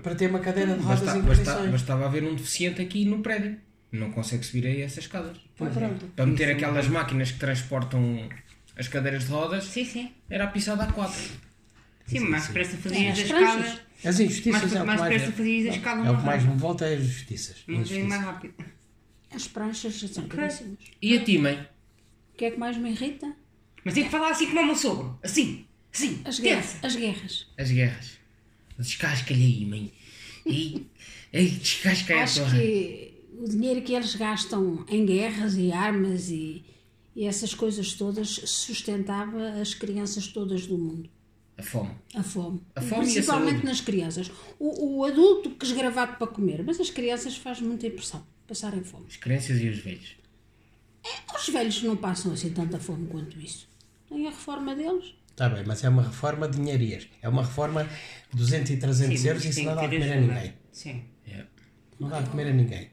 para 0.00 0.14
ter 0.14 0.30
uma 0.30 0.38
cadeira 0.38 0.74
de 0.74 0.80
rodas 0.84 1.00
Basta, 1.00 1.18
em 1.18 1.22
basta, 1.22 1.44
condições. 1.44 1.70
bastava 1.72 2.04
haver 2.06 2.22
um 2.22 2.36
deficiente 2.36 2.80
aqui 2.80 3.04
no 3.04 3.20
prédio. 3.20 3.58
Não 3.92 4.10
consegue 4.12 4.44
subir 4.44 4.66
aí 4.66 4.82
essas 4.82 5.04
escadas. 5.04 5.36
Pois 5.56 5.72
pronto. 5.74 6.06
Para 6.14 6.26
meter 6.26 6.50
aquelas 6.50 6.86
máquinas 6.88 7.32
que 7.32 7.38
transportam 7.38 8.28
as 8.76 8.86
cadeiras 8.88 9.24
de 9.24 9.30
rodas, 9.30 9.64
Sim, 9.64 9.84
sim. 9.84 10.12
era 10.28 10.44
a 10.44 10.46
pisada 10.46 10.84
a 10.84 10.92
quatro. 10.92 11.20
Sim, 12.06 12.20
mais 12.20 12.46
depressa 12.46 12.74
É, 12.74 12.78
fazias 12.78 13.18
as 13.18 13.24
a 13.30 13.34
pranchas. 13.34 13.66
escada. 13.66 13.90
As 14.02 14.20
injustiças 14.20 14.52
Mais, 14.62 14.72
é 14.72 14.76
o 14.76 14.80
que 14.80 14.86
mais 14.86 15.00
mais, 15.00 15.12
depressa 15.12 15.32
fazias 15.36 15.66
a 15.66 15.76
escada 15.76 16.06
é 16.08 16.10
o 16.10 16.16
que 16.16 16.24
mais 16.24 16.44
me 16.44 16.56
volta 16.56 16.86
é 16.86 16.94
as 16.94 17.04
justiças. 17.04 17.56
Um 17.68 17.72
bocadinho 17.74 18.08
mais 18.08 18.22
rápido. 18.22 18.54
As 19.32 19.46
pranchas 19.48 19.94
são 20.00 20.26
caríssimas. 20.26 20.78
E 21.02 21.16
a 21.16 21.22
ti, 21.24 21.38
mãe? 21.38 21.68
O 22.32 22.36
que 22.36 22.44
é 22.46 22.50
que 22.52 22.58
mais 22.58 22.76
me 22.76 22.90
irrita? 22.90 23.32
Mas 23.84 23.94
tem 23.94 24.04
que 24.04 24.10
falar 24.10 24.30
assim 24.30 24.46
como 24.46 24.60
o 24.60 24.66
meu 24.66 24.74
sogro. 24.76 25.18
Assim. 25.22 25.66
Assim. 25.92 26.20
As 26.24 26.38
guerras. 26.40 26.76
As 26.82 26.96
guerras. 26.96 27.46
As 27.58 27.70
guerras. 27.70 28.18
Descasca-lhe 28.78 29.44
aí, 29.44 29.66
mãe. 29.66 29.92
Ei, 30.46 30.86
ei 31.32 31.48
descasca 31.50 32.14
aí 32.14 32.20
a 32.22 32.26
que 32.26 33.09
o 33.40 33.48
dinheiro 33.48 33.80
que 33.82 33.94
eles 33.94 34.14
gastam 34.14 34.84
em 34.88 35.06
guerras 35.06 35.56
e 35.56 35.72
armas 35.72 36.28
e, 36.30 36.64
e 37.16 37.24
essas 37.24 37.54
coisas 37.54 37.94
todas 37.94 38.28
sustentava 38.28 39.52
as 39.60 39.72
crianças 39.72 40.26
todas 40.28 40.66
do 40.66 40.76
mundo. 40.76 41.08
A 41.56 41.62
fome. 41.62 41.90
A 42.14 42.22
fome. 42.22 42.60
A 42.74 42.80
fome 42.80 43.06
e 43.06 43.10
a 43.10 43.12
Principalmente 43.12 43.50
saúde. 43.52 43.66
nas 43.66 43.80
crianças. 43.80 44.30
O, 44.58 44.98
o 44.98 45.04
adulto 45.04 45.50
que 45.50 45.64
esgravado 45.64 46.16
para 46.16 46.26
comer, 46.26 46.62
mas 46.62 46.80
as 46.80 46.90
crianças 46.90 47.36
faz 47.36 47.60
muita 47.60 47.86
impressão 47.86 48.24
passarem 48.46 48.82
fome. 48.82 49.06
As 49.08 49.16
crianças 49.16 49.60
e 49.60 49.68
os 49.68 49.78
velhos. 49.78 50.16
Os 51.34 51.48
velhos 51.48 51.82
não 51.82 51.96
passam 51.96 52.32
assim 52.32 52.50
tanta 52.50 52.78
fome 52.78 53.06
quanto 53.06 53.38
isso. 53.38 53.68
Tem 54.08 54.26
a 54.26 54.30
reforma 54.30 54.74
deles. 54.74 55.14
Está 55.30 55.48
bem, 55.48 55.64
mas 55.66 55.82
é 55.82 55.88
uma 55.88 56.02
reforma 56.02 56.48
de 56.48 56.58
dinharias. 56.58 57.08
É 57.22 57.28
uma 57.28 57.42
reforma 57.42 57.84
de 57.84 58.36
200 58.36 58.70
e 58.72 58.76
300 58.76 59.20
Sim, 59.20 59.28
euros 59.28 59.44
e 59.44 59.48
isso 59.48 59.56
tem 59.56 59.66
não 59.66 59.74
dá 59.74 59.80
ter 59.88 59.98
comer 59.98 60.12
a 60.12 60.20
ninguém. 60.20 60.54
Sim. 60.72 61.04
Yeah. 61.26 61.48
Não 61.98 62.08
dá 62.08 62.20
de 62.20 62.30
comer 62.30 62.46
a 62.48 62.52
ninguém. 62.52 62.90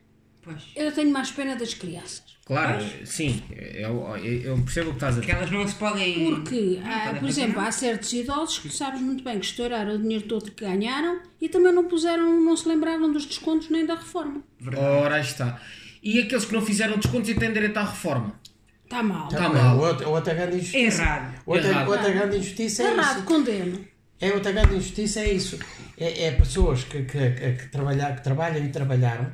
Pois. 0.48 0.64
Eu 0.76 0.92
tenho 0.94 1.12
mais 1.12 1.30
pena 1.32 1.56
das 1.58 1.74
crianças. 1.74 2.24
Claro, 2.46 2.82
sim. 3.04 3.44
Eu, 3.52 4.16
eu, 4.16 4.58
percebo 4.64 4.92
o 4.92 4.94
que 4.94 4.98
estás 4.98 5.18
a 5.18 5.20
Que 5.20 5.26
dizer. 5.28 5.38
elas 5.38 5.52
não 5.52 5.68
se 5.68 5.76
podem. 5.76 6.24
Porque, 6.36 6.80
não 6.82 6.90
há, 6.90 7.00
podem 7.08 7.20
por 7.20 7.28
exemplo, 7.30 7.56
nada. 7.58 7.68
há 7.68 7.72
certos 7.74 8.14
idosos 8.14 8.60
que 8.60 8.70
sabes 8.70 9.02
muito 9.02 9.22
bem 9.22 9.38
que 9.40 9.46
estouraram 9.46 9.96
o 9.96 9.98
dinheiro 10.00 10.26
todo 10.26 10.50
que 10.50 10.64
ganharam 10.64 11.20
e 11.42 11.50
também 11.50 11.74
não 11.74 11.84
puseram, 11.90 12.40
não 12.40 12.56
se 12.56 12.66
lembraram 12.70 13.12
dos 13.12 13.26
descontos 13.26 13.70
nem 13.70 13.86
da 13.86 13.96
reforma. 13.96 14.42
Ora, 14.74 15.16
aí 15.16 15.22
está. 15.22 15.60
E 16.02 16.20
aqueles 16.22 16.46
que 16.46 16.54
não 16.54 16.62
fizeram 16.62 16.98
descontos 16.98 17.28
e 17.30 17.36
têm 17.36 17.52
direito 17.52 17.76
à 17.76 17.84
reforma? 17.84 18.40
Está 18.86 19.04
mal. 19.04 19.28
Tá 19.28 19.50
Bem, 19.50 19.62
mal. 19.62 19.78
Outra, 19.80 20.08
outra 20.08 20.34
grande 20.34 20.56
injustiça. 20.60 21.02
Errado. 21.02 21.42
Outra, 21.46 21.68
Errado. 21.68 21.90
outra 21.90 22.10
grande 22.12 22.38
injustiça 22.38 22.84
é 22.84 22.92
Errado, 22.94 23.16
isso. 23.18 23.26
condeno. 23.26 23.86
É 24.22 24.32
outra 24.32 24.52
grande 24.54 24.76
injustiça 24.76 25.20
é 25.20 25.34
isso. 25.34 25.60
É, 25.98 26.28
é 26.28 26.32
pessoas 26.32 26.86
que, 26.86 27.04
que, 27.04 27.32
que, 27.32 27.52
que 27.54 27.68
trabalhar, 27.68 28.16
que 28.16 28.24
trabalham 28.24 28.64
e 28.66 28.70
trabalharam, 28.70 29.30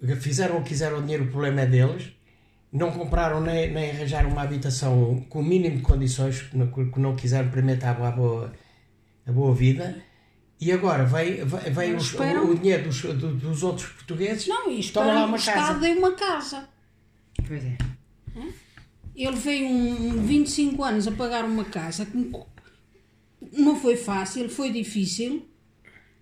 que 0.00 0.16
fizeram 0.16 0.56
ou 0.56 0.62
quiseram 0.62 0.98
o 0.98 1.02
dinheiro, 1.02 1.24
o 1.24 1.28
problema 1.30 1.62
é 1.62 1.66
deles, 1.66 2.12
não 2.72 2.90
compraram 2.92 3.40
nem, 3.40 3.72
nem 3.72 3.90
arranjaram 3.90 4.28
uma 4.30 4.42
habitação 4.42 5.24
com 5.28 5.40
o 5.40 5.44
mínimo 5.44 5.76
de 5.76 5.82
condições, 5.82 6.42
que 6.42 6.56
não, 6.56 6.66
que 6.70 7.22
quiseram 7.22 7.46
experimentar 7.46 8.00
a 8.00 8.10
boa, 8.10 8.52
a 9.26 9.32
boa 9.32 9.54
vida. 9.54 10.02
E 10.60 10.72
agora 10.72 11.04
vem, 11.04 11.44
vem, 11.44 11.94
os- 11.94 12.14
o, 12.14 12.54
dinheiro 12.54 12.84
dos, 12.84 13.02
do- 13.02 13.34
dos 13.34 13.62
outros 13.62 13.88
portugueses. 13.88 14.46
Não, 14.46 14.70
e 14.70 14.74
lá 14.74 14.80
esperam 14.80 15.10
que 15.10 15.24
uma 15.24 15.32
o 15.32 15.36
Estado 15.36 15.56
casa. 15.56 15.80
dê 15.80 15.88
uma 15.92 16.12
casa. 16.12 16.68
Pois 17.46 17.64
é. 17.64 17.76
Ele 19.14 19.36
veio 19.36 19.66
um, 19.68 20.08
um 20.18 20.26
25 20.26 20.82
anos 20.84 21.06
a 21.08 21.12
pagar 21.12 21.44
uma 21.44 21.64
casa 21.64 22.04
que 22.04 22.32
não 23.52 23.76
foi 23.80 23.96
fácil, 23.96 24.48
foi 24.48 24.70
difícil, 24.70 25.46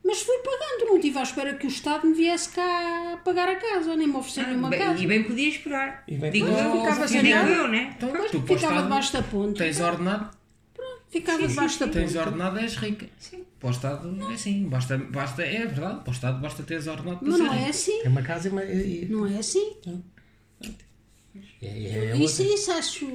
mas 0.05 0.23
fui 0.23 0.37
pagando. 0.39 0.87
Não 0.89 0.97
estive 0.97 1.19
à 1.19 1.23
espera 1.23 1.55
que 1.55 1.67
o 1.67 1.69
Estado 1.69 2.07
me 2.07 2.15
viesse 2.15 2.51
cá 2.51 3.21
pagar 3.25 3.49
a 3.49 3.57
casa, 3.57 3.97
nem 3.97 4.07
me 4.07 4.15
oferecer 4.17 4.47
nenhuma 4.47 4.69
Bem- 4.71 4.79
casa. 4.79 5.03
e 5.03 5.07
bem 5.07 5.25
podia 5.25 5.49
esperar. 5.49 6.05
E 6.07 6.17
bem 6.17 6.31
Digo 6.31 6.47
podia. 6.47 6.63
eu, 6.65 6.81
Ficava 6.81 7.09
sem 7.09 7.23
digo 7.23 7.35
nada. 7.35 7.51
eu, 7.51 7.69
né? 7.69 7.95
Então, 7.97 8.11
tu 8.31 8.41
ficava 8.43 8.55
Estado 8.55 8.83
debaixo 8.83 9.13
da 9.13 9.23
ponte. 9.23 9.59
Tens 9.59 9.81
ordenado, 9.81 10.37
Ficava 11.11 11.47
debaixo 11.49 11.79
da 11.81 11.89
tens 11.89 12.13
ponte. 12.13 12.19
ordenado 12.19 12.59
és 12.59 12.77
rica. 12.77 13.07
Sim. 13.19 13.45
Para 13.61 13.69
o 13.69 13.71
Estado 13.73 14.31
é 14.31 14.35
assim. 14.35 14.69
Basta, 14.69 14.99
basta, 14.99 15.43
é 15.43 15.67
verdade. 15.67 16.01
Para 16.01 16.11
o 16.11 16.13
Estado 16.13 16.41
basta 16.41 16.63
teres 16.65 16.87
ordenado 16.87 17.19
para 17.21 17.29
Mas 17.29 17.39
não 17.41 17.55
é 17.55 17.69
assim. 17.69 18.01
É 18.05 18.09
uma 18.09 18.23
casa 18.23 18.49
e 18.49 18.51
uma. 18.51 18.65
e- 18.65 19.07
Não 19.09 19.27
é 19.27 19.39
assim. 19.39 19.77
é- 21.63 21.67
é- 21.67 22.11
é 22.13 22.17
Isso, 22.17 22.43
outra. 22.43 22.55
isso 22.57 22.73
acho. 22.73 23.07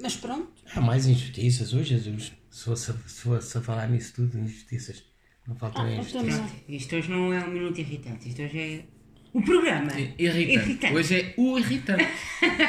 Mas 0.00 0.16
pronto. 0.16 0.48
Há 0.74 0.80
mais 0.80 1.06
injustiças, 1.06 1.72
oh 1.74 1.82
Jesus. 1.82 2.32
Se 2.50 2.64
fosse, 2.64 2.92
se 3.06 3.20
fosse 3.22 3.58
a 3.58 3.60
falar 3.60 3.88
nisso 3.88 4.12
tudo, 4.16 4.38
injustiças. 4.38 5.04
Não 5.50 5.56
faltam 5.56 5.82
Ah, 5.84 6.04
Pronto, 6.04 6.52
isto 6.68 6.94
hoje 6.96 7.10
não 7.10 7.32
é 7.32 7.44
um 7.44 7.50
minuto 7.50 7.78
irritante. 7.80 8.28
Isto 8.28 8.42
hoje 8.42 8.58
é 8.58 8.84
o 9.32 9.42
programa. 9.42 9.90
Irritante. 10.16 10.94
Hoje 10.94 11.20
é 11.20 11.34
o 11.36 11.58
irritante. 11.58 12.06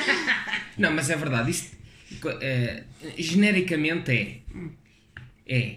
não, 0.79 0.91
mas 0.91 1.11
é 1.11 1.15
verdade. 1.15 1.51
Isto, 1.51 1.77
eh, 2.41 2.83
genericamente 3.19 4.11
é. 4.11 4.39
É. 5.47 5.75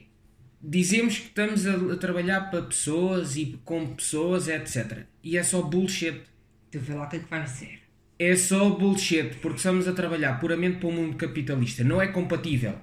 Dizemos 0.63 1.19
que 1.19 1.27
estamos 1.27 1.67
a, 1.67 1.75
a 1.93 1.97
trabalhar 1.99 2.51
para 2.51 2.63
pessoas 2.63 3.37
e 3.37 3.61
com 3.67 3.87
pessoas, 3.89 4.49
etc. 4.49 5.05
E 5.23 5.37
é 5.37 5.43
só 5.43 5.61
bullshit. 5.61 6.23
Tu 6.71 6.81
vê 6.81 6.95
lá 6.95 7.05
o 7.05 7.09
que 7.11 7.17
é 7.17 7.19
que 7.19 7.29
vais 7.29 7.53
dizer. 7.53 7.81
É 8.19 8.35
só 8.35 8.71
bullshit, 8.71 9.35
porque 9.43 9.59
estamos 9.59 9.87
a 9.87 9.93
trabalhar 9.93 10.41
puramente 10.41 10.79
para 10.79 10.89
um 10.89 10.93
mundo 10.93 11.17
capitalista. 11.17 11.85
Não 11.85 12.01
é 12.01 12.07
compatível 12.07 12.79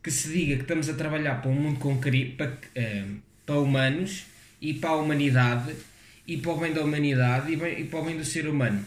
que 0.00 0.12
se 0.12 0.28
diga 0.28 0.54
que 0.54 0.62
estamos 0.62 0.88
a 0.88 0.94
trabalhar 0.94 1.42
para 1.42 1.50
um 1.50 1.54
mundo 1.54 1.80
com 1.80 1.96
para, 1.98 2.58
eh, 2.76 3.04
para 3.48 3.58
humanos 3.60 4.26
e 4.60 4.74
para 4.74 4.90
a 4.90 4.96
humanidade 4.96 5.74
e 6.26 6.36
para 6.36 6.52
o 6.52 6.56
bem 6.58 6.72
da 6.74 6.82
humanidade 6.84 7.50
e, 7.50 7.56
bem- 7.56 7.80
e 7.80 7.84
para 7.84 7.98
o 8.00 8.04
bem 8.04 8.16
do 8.18 8.24
ser 8.24 8.46
humano. 8.46 8.84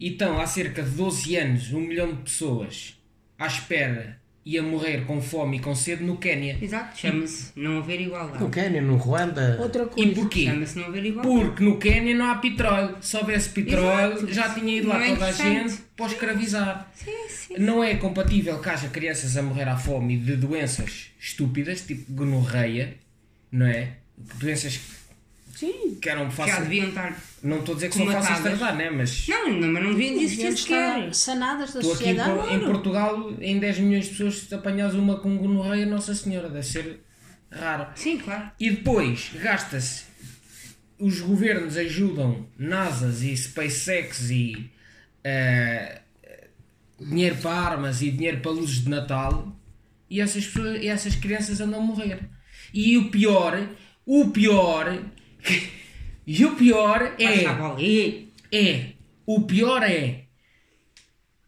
e 0.00 0.08
estão 0.08 0.40
há 0.40 0.46
cerca 0.46 0.82
de 0.82 0.90
12 0.90 1.36
anos, 1.36 1.72
um 1.72 1.78
milhão 1.80 2.08
de 2.12 2.22
pessoas 2.22 2.96
à 3.38 3.46
espera 3.46 4.20
e 4.44 4.58
a 4.58 4.62
morrer 4.62 5.06
com 5.06 5.22
fome 5.22 5.56
e 5.56 5.60
com 5.60 5.74
sede 5.74 6.02
no 6.02 6.16
Quénia. 6.18 6.58
Exato, 6.60 6.98
chama-se 6.98 7.52
não 7.56 7.78
haver 7.78 8.00
igualdade. 8.00 8.42
No 8.42 8.50
Quênia, 8.50 8.82
no 8.82 8.96
Ruanda. 8.96 9.56
Outra 9.60 9.86
coisa. 9.86 10.10
E 10.10 10.14
porquê? 10.14 10.44
Chama-se 10.46 10.76
não 10.78 10.86
haver 10.86 11.04
igualdade. 11.06 11.34
Porque 11.46 11.64
no 11.64 11.78
Quénia 11.78 12.14
não 12.14 12.26
há 12.30 12.34
petróleo. 12.34 12.96
Se 13.00 13.16
houvesse 13.16 13.48
petróleo, 13.50 14.14
Exato. 14.18 14.32
já 14.34 14.50
tinha 14.52 14.76
ido 14.76 14.88
lá 14.88 14.98
Não 14.98 15.04
é 15.06 15.08
toda 15.14 15.26
a 15.26 15.32
gente 15.32 15.74
para 15.96 16.06
escravizar. 16.06 16.90
Sim, 16.94 17.28
sim. 17.28 17.54
Não 17.58 17.82
é 17.82 17.94
compatível 17.94 18.58
que 18.60 18.68
haja 18.68 18.88
crianças 18.88 19.34
a 19.36 19.42
morrer 19.42 19.68
à 19.68 19.76
fome 19.78 20.18
de 20.18 20.36
doenças 20.36 21.06
estúpidas, 21.18 21.80
tipo 21.86 22.12
gonorreia, 22.12 22.96
não 23.54 23.66
é? 23.66 23.96
Doenças 24.16 24.80
Sim. 25.54 25.96
que 26.00 26.08
eram 26.08 26.24
Já 26.24 26.30
fáceis. 26.30 26.58
deviam 26.60 26.88
estar. 26.88 27.16
Não 27.42 27.58
estou 27.60 27.72
a 27.72 27.76
dizer 27.76 27.88
que 27.90 27.96
são 27.96 28.06
fáceis 28.10 28.36
de 28.38 28.42
tratar, 28.42 28.74
né? 28.74 28.90
Mas 28.90 29.28
Não, 29.28 29.52
não, 29.52 29.68
mas 29.72 29.82
não 29.84 29.90
deviam 29.94 30.20
existir 30.20 30.56
sequer. 30.56 31.14
sanadas 31.14 31.72
da 31.72 31.80
estou 31.80 31.94
aqui 31.94 32.04
em, 32.04 32.16
sociedade. 32.16 32.38
Por- 32.38 32.52
em 32.52 32.60
Portugal, 32.60 33.32
em 33.40 33.58
10 33.58 33.78
milhões 33.78 34.04
de 34.06 34.10
pessoas, 34.12 34.38
se 34.38 34.54
apanhas 34.54 34.94
uma 34.94 35.18
com 35.20 35.36
gonorreia, 35.38 35.86
Nossa 35.86 36.14
Senhora, 36.14 36.48
deve 36.48 36.66
ser 36.66 37.00
raro. 37.50 37.86
Sim, 37.94 38.18
claro. 38.18 38.50
E 38.58 38.70
depois 38.70 39.30
gasta-se. 39.40 40.04
Os 40.98 41.20
governos 41.20 41.76
ajudam 41.76 42.46
NASAs 42.58 43.22
e 43.22 43.36
SpaceX 43.36 44.30
e 44.30 44.70
eh, 45.24 46.00
dinheiro 47.00 47.36
para 47.36 47.50
armas 47.52 48.00
e 48.00 48.10
dinheiro 48.10 48.40
para 48.40 48.52
luzes 48.52 48.82
de 48.84 48.88
Natal 48.88 49.54
e 50.08 50.20
essas, 50.20 50.46
pessoas, 50.46 50.80
e 50.82 50.86
essas 50.88 51.14
crianças 51.16 51.60
andam 51.60 51.80
a 51.80 51.82
morrer. 51.82 52.20
E 52.74 52.98
o 52.98 53.08
pior, 53.10 53.68
o 54.04 54.28
pior, 54.30 54.98
e 56.26 56.44
o 56.44 56.56
pior 56.56 57.14
é, 57.18 57.24
é, 58.52 58.86
o 59.24 59.42
pior 59.42 59.82
é 59.84 60.24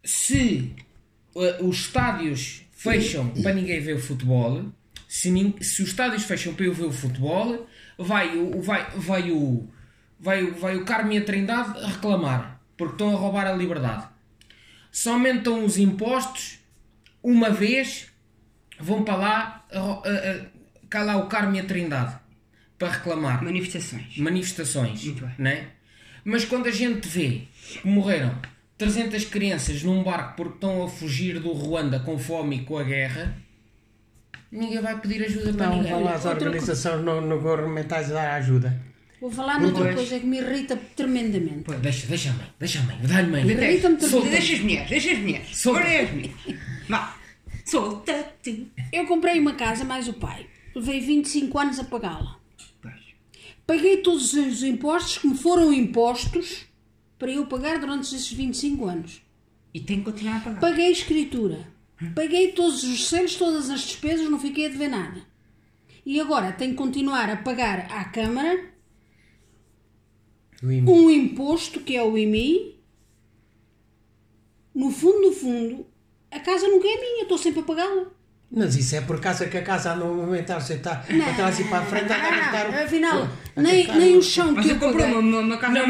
se 0.04 0.73
eh, 1.37 1.59
os 1.61 1.76
estádios 1.80 2.62
fecham 2.71 3.28
para 3.42 3.52
ninguém 3.52 3.80
ver 3.80 3.97
o 3.97 4.00
futebol, 4.00 4.66
se, 5.09 5.30
se 5.61 5.83
os 5.83 5.88
estádios 5.88 6.23
fecham 6.25 6.54
para 6.54 6.66
eu 6.66 6.73
ver 6.75 6.85
o 6.85 6.92
futebol, 6.92 7.66
vai 7.99 8.37
o, 8.38 8.61
vai, 8.62 8.90
vai 8.95 9.30
o, 9.33 9.68
vai, 10.21 10.45
o- 10.45 10.54
vai 10.54 10.76
o 10.76 10.85
e 11.12 11.18
a 11.18 11.25
Trindade 11.25 11.85
reclamar, 11.87 12.61
porque 12.76 12.95
estão 12.95 13.11
a 13.14 13.18
roubar 13.18 13.47
a 13.47 13.52
liberdade. 13.52 14.06
Se 14.92 15.09
aumentam 15.09 15.64
os 15.64 15.76
impostos, 15.76 16.59
uma 17.23 17.50
vez, 17.50 18.06
vão 18.78 19.02
para 19.02 19.16
lá, 19.16 19.66
a- 19.73 19.78
a- 20.09 20.55
cá 20.88 21.02
lá 21.02 21.16
o 21.16 21.26
Carmo 21.26 21.55
e 21.57 21.61
a 21.61 21.64
Trindade, 21.64 22.16
para 22.78 22.90
reclamar 22.90 23.43
Manifestações. 23.43 24.16
manifestações, 24.19 25.05
Muito 25.05 25.25
bem. 25.25 25.35
né? 25.38 25.66
Mas 26.25 26.45
quando 26.45 26.66
a 26.66 26.71
gente 26.73 27.07
vê 27.09 27.43
que 27.81 27.87
morreram 27.87 28.35
300 28.78 29.25
crianças 29.26 29.83
num 29.83 30.02
barco 30.02 30.35
porque 30.37 30.55
estão 30.55 30.83
a 30.85 30.88
fugir 30.88 31.38
do 31.40 31.52
Ruanda 31.52 32.00
com 32.00 32.19
fome 32.19 32.57
e 32.57 32.64
com 32.64 32.76
a 32.78 32.83
guerra, 32.83 33.35
ninguém 34.50 34.81
vai 34.81 34.99
pedir 35.00 35.25
ajuda 35.25 35.52
para 35.55 35.66
Não, 35.69 35.76
ninguém. 35.76 35.93
vão 35.93 36.05
lá 36.05 36.14
as 36.14 36.25
organizações 36.25 37.02
não, 37.05 37.21
não 37.21 37.38
governamentais 37.40 38.09
dar 38.09 38.35
ajuda. 38.35 38.83
Vou 39.19 39.31
falar 39.31 39.59
noutra 39.59 39.85
Pois. 39.85 39.95
coisa 39.95 40.21
que 40.21 40.26
me 40.26 40.38
irrita 40.38 40.76
tremendamente. 40.95 41.62
Pô, 41.64 41.73
Deixa, 41.73 42.07
deixa 42.07 42.28
a 42.31 42.33
mãe, 42.35 42.47
deixa 42.59 42.81
a 42.81 42.83
mãe, 42.83 42.99
dá-lhe 43.02 43.31
mãe. 43.31 43.47
Irrita-me 43.49 43.97
Deixa, 43.97 44.14
também. 44.16 44.31
deixa 44.31 44.52
as 44.52 44.61
mulheres, 44.61 44.88
deixa 44.90 45.12
as 45.12 45.19
mulheres. 45.19 45.57
Solta. 45.57 45.81
Solta-te. 47.64 48.70
Eu 48.92 49.07
comprei 49.07 49.38
uma 49.40 49.55
casa 49.55 49.85
mais 49.85 50.07
o 50.09 50.12
pai. 50.14 50.46
Levei 50.76 51.00
25 51.00 51.58
anos 51.58 51.78
a 51.78 51.84
pagá-la. 51.84 52.38
Paguei 53.66 54.02
todos 54.02 54.34
os 54.34 54.62
impostos 54.62 55.16
que 55.16 55.26
me 55.26 55.34
foram 55.34 55.72
impostos 55.72 56.66
para 57.18 57.32
eu 57.32 57.46
pagar 57.46 57.80
durante 57.80 58.02
esses 58.14 58.30
25 58.30 58.84
anos. 58.84 59.22
E 59.72 59.80
tem 59.80 60.00
que 60.00 60.04
continuar 60.04 60.36
a 60.36 60.40
pagar. 60.40 60.60
Paguei 60.60 60.90
escritura. 60.90 61.66
Paguei 62.14 62.52
todos 62.52 62.84
os 62.84 63.08
selos, 63.08 63.36
todas 63.36 63.70
as 63.70 63.80
despesas, 63.80 64.28
não 64.28 64.38
fiquei 64.38 64.66
a 64.66 64.68
dever 64.68 64.90
nada. 64.90 65.26
E 66.04 66.20
agora 66.20 66.52
tenho 66.52 66.72
que 66.72 66.76
continuar 66.76 67.30
a 67.30 67.38
pagar 67.38 67.90
à 67.90 68.04
Câmara 68.04 68.70
um 70.62 71.10
imposto 71.10 71.80
que 71.80 71.96
é 71.96 72.02
o 72.02 72.18
IMI. 72.18 72.78
No 74.74 74.90
fundo, 74.90 75.28
no 75.28 75.32
fundo, 75.32 75.86
a 76.30 76.38
casa 76.38 76.68
nunca 76.68 76.86
é 76.86 77.00
minha, 77.00 77.22
estou 77.22 77.38
sempre 77.38 77.60
a 77.60 77.64
pagá-la. 77.64 78.14
Mas 78.50 78.76
isso 78.76 78.94
é 78.94 79.00
por 79.00 79.20
causa 79.20 79.46
que 79.46 79.59
a 79.59 79.62
casa 79.62 79.92
anda 79.92 80.04
a 80.04 80.09
movimentar-se 80.09 80.72
e 80.72 80.76
está 80.76 80.94
para 80.96 81.35
trás 81.35 81.59
e 81.59 81.64
para 81.64 81.78
a 81.78 81.82
frente 81.85 82.12
a 82.12 82.18
gastar. 82.18 82.66
Ah, 82.74 82.85
afinal, 82.85 83.28
a 83.56 83.61
nem, 83.61 83.87
nem 83.88 84.14
o- 84.14 84.18
o 84.18 84.22
chão 84.22 84.54
que 84.54 84.62
Você 84.62 84.70
eu 84.72 84.78
paguei, 84.78 85.04
uma, 85.06 85.40
uma 85.40 85.56
casa 85.59 85.74
Não, 85.74 85.87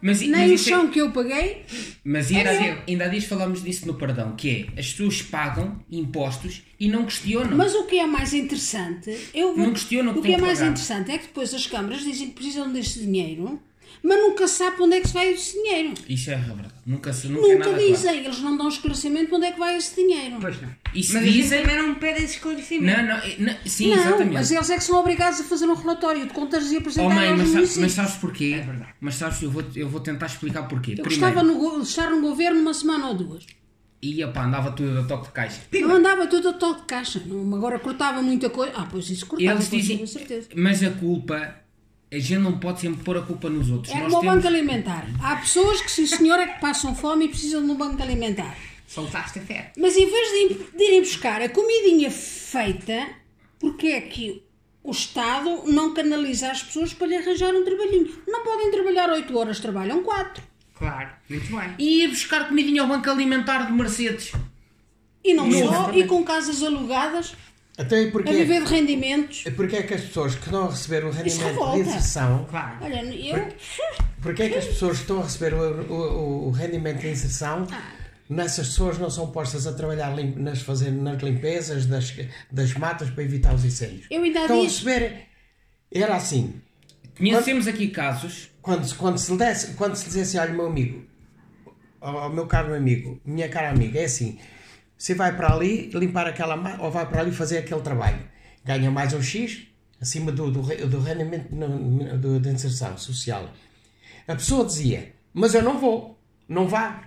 mas, 0.00 0.20
nem 0.20 0.50
o 0.50 0.54
é- 0.54 0.56
chão 0.56 0.88
que 0.88 1.00
eu 1.00 1.10
paguei, 1.10 1.64
mas 2.04 2.30
ainda, 2.30 2.50
É 2.50 2.56
há 2.56 2.60
meu. 2.60 2.72
dias- 2.74 2.84
ainda 2.88 3.04
há 3.04 3.08
dias 3.08 3.24
falámos 3.24 3.62
disso 3.64 3.86
no 3.88 3.94
perdão, 3.94 4.36
que 4.36 4.68
é 4.76 4.80
as 4.80 4.92
pessoas 4.92 5.20
pagam 5.20 5.80
impostos 5.90 6.62
e 6.78 6.88
não 6.88 7.04
questionam. 7.04 7.56
Mas 7.56 7.74
o 7.74 7.84
que 7.86 7.98
é 7.98 8.06
mais 8.06 8.32
interessante, 8.32 9.10
eu 9.34 9.54
vou- 9.54 9.64
Não 9.66 9.72
questionam 9.72 10.12
que 10.14 10.20
o 10.20 10.22
que 10.22 10.32
é 10.34 10.38
mais 10.38 10.60
interessante 10.60 11.10
é 11.10 11.18
que 11.18 11.26
depois 11.26 11.52
as 11.52 11.66
câmaras 11.66 12.02
dizem 12.02 12.28
que 12.28 12.34
precisam 12.34 12.72
desse 12.72 13.00
dinheiro, 13.00 13.60
mas 14.02 14.18
nunca 14.20 14.46
se 14.48 14.54
sabe 14.58 14.76
para 14.76 14.84
onde 14.84 14.96
é 14.96 15.00
que 15.00 15.08
se 15.08 15.14
vai 15.14 15.32
esse 15.32 15.52
dinheiro. 15.54 15.94
Isso 16.08 16.30
é 16.30 16.36
verdade. 16.36 16.74
Nunca, 16.86 17.12
se- 17.12 17.26
nunca, 17.28 17.46
é 17.48 17.54
Nunca 17.54 17.64
claro. 17.70 17.78
dizem, 17.86 18.18
eles 18.24 18.38
não 18.40 18.56
dão 18.56 18.68
esclarecimento 18.68 19.26
para 19.28 19.36
onde 19.38 19.46
é 19.46 19.52
que 19.52 19.58
vai 19.58 19.76
esse 19.76 19.94
dinheiro. 19.96 20.36
Pois 20.40 20.60
não. 20.62 20.68
Isso 20.94 21.14
mas 21.14 21.32
dizem- 21.32 21.62
também 21.62 21.76
não 21.76 21.94
pede 21.96 22.22
esse 22.24 22.34
esclarecimento. 22.36 22.96
Não, 23.02 23.06
não, 23.08 23.16
não, 23.38 23.56
sim, 23.66 23.88
não, 23.90 23.96
exatamente. 23.98 24.32
mas 24.34 24.50
eles 24.52 24.70
é 24.70 24.76
que 24.76 24.84
são 24.84 24.96
obrigados 25.00 25.40
a 25.40 25.44
fazer 25.44 25.66
um 25.66 25.74
relatório 25.74 26.26
de 26.26 26.32
contas 26.32 26.70
e 26.70 26.76
Oh 26.76 26.78
apresentar 26.78 27.14
mãe, 27.14 27.28
aos 27.30 27.38
mas, 27.38 27.48
municípios. 27.50 27.78
mas 27.78 27.92
sabes 27.92 28.14
porquê? 28.16 28.56
É 28.58 28.62
verdade. 28.64 28.90
Mas 29.00 29.14
sabes, 29.16 29.42
eu 29.42 29.50
vou, 29.50 29.64
eu 29.74 29.88
vou 29.88 30.00
tentar 30.00 30.26
explicar 30.26 30.62
porquê. 30.68 30.92
Eu 30.92 31.02
Primeiro, 31.02 31.34
gostava 31.34 31.42
no, 31.42 31.82
estar 31.82 32.10
no 32.10 32.20
governo 32.20 32.60
uma 32.60 32.72
semana 32.74 33.08
ou 33.08 33.14
duas. 33.14 33.44
ia 34.00 34.28
pá, 34.28 34.44
andava 34.44 34.70
tudo 34.70 35.00
a 35.00 35.02
toque 35.02 35.26
de 35.26 35.32
caixa. 35.32 35.60
Eu 35.72 35.90
andava 35.90 36.26
tudo 36.28 36.50
a 36.50 36.52
toque 36.52 36.82
de 36.82 36.86
caixa. 36.86 37.20
Agora 37.54 37.78
cortava 37.80 38.22
muita 38.22 38.48
coisa. 38.48 38.72
Ah, 38.76 38.86
pois 38.88 39.10
isso 39.10 39.26
cortava, 39.26 39.50
Eles 39.52 39.68
dizem, 39.70 39.96
tenho 39.96 40.08
certeza. 40.08 40.48
mas 40.54 40.82
a 40.84 40.90
culpa, 40.90 41.56
a 42.16 42.20
gente 42.20 42.38
não 42.40 42.58
pode 42.58 42.80
sempre 42.80 43.02
pôr 43.04 43.16
a 43.18 43.22
culpa 43.22 43.48
nos 43.50 43.70
outros. 43.70 43.94
É 43.94 43.98
Nós 44.00 44.04
como 44.12 44.16
o 44.18 44.20
temos- 44.20 44.36
banco 44.36 44.46
alimentar. 44.48 45.06
Há 45.22 45.36
pessoas 45.36 45.80
que, 45.80 45.90
sim 45.90 46.06
senhor, 46.06 46.38
é 46.38 46.46
que 46.46 46.60
passam 46.60 46.94
fome 46.94 47.26
e 47.26 47.28
precisam 47.28 47.64
de 47.64 47.70
um 47.70 47.74
banco 47.76 48.02
alimentar. 48.02 48.56
Soltaste 48.86 49.38
a 49.38 49.42
fé. 49.42 49.72
Mas 49.76 49.96
em 49.96 50.06
vez 50.08 50.28
de 50.30 50.36
ir- 50.54 50.70
de 50.76 50.84
irem 50.84 51.00
buscar 51.00 51.42
a 51.42 51.48
comidinha 51.48 52.10
feita, 52.10 53.06
porque 53.58 53.88
é 53.88 54.00
que 54.00 54.42
o 54.82 54.92
Estado 54.92 55.64
não 55.66 55.92
canaliza 55.92 56.50
as 56.50 56.62
pessoas 56.62 56.94
para 56.94 57.06
lhe 57.08 57.16
arranjar 57.16 57.52
um 57.54 57.64
trabalhinho? 57.64 58.08
Não 58.28 58.44
podem 58.44 58.70
trabalhar 58.70 59.10
8 59.10 59.36
horas, 59.36 59.58
trabalham 59.58 60.02
4. 60.04 60.42
Claro, 60.78 61.10
muito 61.28 61.46
bem. 61.56 61.74
E 61.78 62.04
ir 62.04 62.08
buscar 62.08 62.46
comidinha 62.48 62.82
ao 62.82 62.88
banco 62.88 63.10
alimentar 63.10 63.66
de 63.66 63.72
Mercedes. 63.72 64.32
E 65.24 65.34
não 65.34 65.50
só, 65.50 65.90
e 65.92 66.04
com 66.06 66.22
casas 66.22 66.62
alugadas, 66.62 67.34
Até 67.78 68.04
a 68.04 68.10
porque, 68.10 68.32
viver 68.32 68.64
de 68.64 68.70
rendimentos. 68.70 69.44
porque 69.54 69.76
é 69.76 69.82
que 69.82 69.92
as 69.94 70.00
pessoas 70.00 70.34
que 70.34 70.44
estão 70.44 70.64
a 70.66 70.70
receber 70.70 71.04
o 71.04 71.10
rendimento 71.10 71.72
de 71.74 71.80
inserção, 71.80 72.46
Claro. 72.48 72.78
Olha, 72.80 73.04
eu. 73.14 73.48
porque 74.22 74.44
é 74.44 74.48
que 74.48 74.54
as 74.56 74.64
pessoas 74.64 74.96
que 74.96 75.02
estão 75.02 75.20
a 75.20 75.24
receber 75.24 75.52
o, 75.54 75.92
o, 75.92 76.46
o 76.48 76.50
rendimento 76.52 77.00
de 77.00 77.08
inserção, 77.08 77.66
nessas 78.30 78.68
pessoas 78.68 78.98
não 78.98 79.10
são 79.10 79.30
postas 79.30 79.66
a 79.66 79.74
trabalhar 79.74 80.14
lim- 80.16 80.34
nas, 80.36 80.62
fazer, 80.62 80.90
nas 80.90 81.22
limpezas 81.22 81.84
das, 81.84 82.14
das 82.50 82.72
matas 82.74 83.10
para 83.10 83.22
evitar 83.24 83.54
os 83.54 83.64
incêndios? 83.64 84.06
Eu 84.10 84.22
ainda 84.22 84.40
Estão 84.40 84.60
a 84.60 84.62
receber, 84.64 85.26
era 85.92 86.16
assim, 86.16 86.54
Conhecemos 87.18 87.66
aqui 87.66 87.88
casos, 87.88 88.50
quando, 88.62 88.86
se- 88.86 88.94
quando, 88.94 89.18
se 89.18 89.32
lhe 89.32 89.38
desse, 89.38 89.68
quando 89.74 89.96
se 89.96 90.04
lhe 90.04 90.08
dissesse, 90.10 90.38
olha, 90.38 90.52
meu 90.52 90.66
amigo, 90.66 91.04
ao 92.00 92.30
meu 92.32 92.46
caro 92.46 92.74
amigo, 92.74 93.20
minha 93.24 93.48
cara 93.48 93.70
amiga, 93.70 93.98
é 94.00 94.04
assim: 94.04 94.38
você 94.96 95.14
vai 95.14 95.36
para 95.36 95.52
ali 95.52 95.90
limpar 95.94 96.26
aquela 96.26 96.56
ou 96.80 96.90
vai 96.90 97.06
para 97.06 97.20
ali 97.20 97.30
fazer 97.32 97.58
aquele 97.58 97.80
trabalho, 97.80 98.18
ganha 98.64 98.90
mais 98.90 99.12
um 99.12 99.22
X 99.22 99.66
acima 100.00 100.30
do, 100.32 100.50
do, 100.50 100.60
do 100.62 101.00
rendimento 101.00 101.48
da 102.40 102.50
inserção 102.52 102.96
social. 102.98 103.50
A 104.26 104.34
pessoa 104.34 104.64
dizia: 104.64 105.12
Mas 105.32 105.54
eu 105.54 105.62
não 105.62 105.78
vou, 105.78 106.18
não 106.48 106.66
vá. 106.66 107.02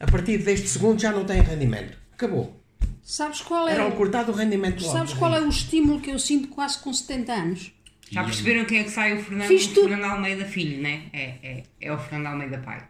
A 0.00 0.06
partir 0.10 0.38
deste 0.38 0.68
segundo 0.68 1.00
já 1.00 1.12
não 1.12 1.24
tem 1.24 1.40
rendimento. 1.40 1.96
Acabou. 2.12 2.60
Sabes 3.02 3.40
qual 3.40 3.68
é, 3.68 3.72
Era 3.72 3.84
o 3.86 3.90
o- 3.90 3.92
cortar 3.92 4.24
do 4.24 4.32
rendimento 4.32 4.82
logo. 4.82 4.92
sabes 4.92 5.12
qual 5.14 5.34
é 5.34 5.40
o 5.40 5.48
estímulo 5.48 6.00
que 6.00 6.10
eu 6.10 6.18
sinto 6.18 6.48
quase 6.48 6.78
com 6.78 6.92
70 6.92 7.32
anos? 7.32 7.72
Já 8.10 8.22
perceberam 8.24 8.64
quem 8.64 8.78
é 8.80 8.84
que 8.84 8.90
sai 8.90 9.16
o 9.16 9.22
Fernando, 9.22 9.48
Fiz 9.48 9.66
o. 9.66 9.74
Fernando 9.74 10.04
Almeida 10.04 10.44
filho, 10.44 10.82
né? 10.82 11.04
É, 11.12 11.22
é, 11.42 11.62
é 11.80 11.92
o 11.92 11.98
Fernando 11.98 12.26
Almeida 12.32 12.58
pai. 12.58 12.86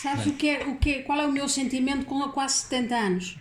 Sabes 0.00 0.26
o 0.26 0.32
que 0.34 0.48
é, 0.48 0.66
o 0.66 0.76
que 0.76 0.90
é, 0.94 1.02
qual 1.02 1.18
é 1.20 1.26
o 1.26 1.32
meu 1.32 1.48
sentimento 1.48 2.04
com 2.04 2.20
quase 2.30 2.54
70 2.58 2.94
anos? 2.94 3.38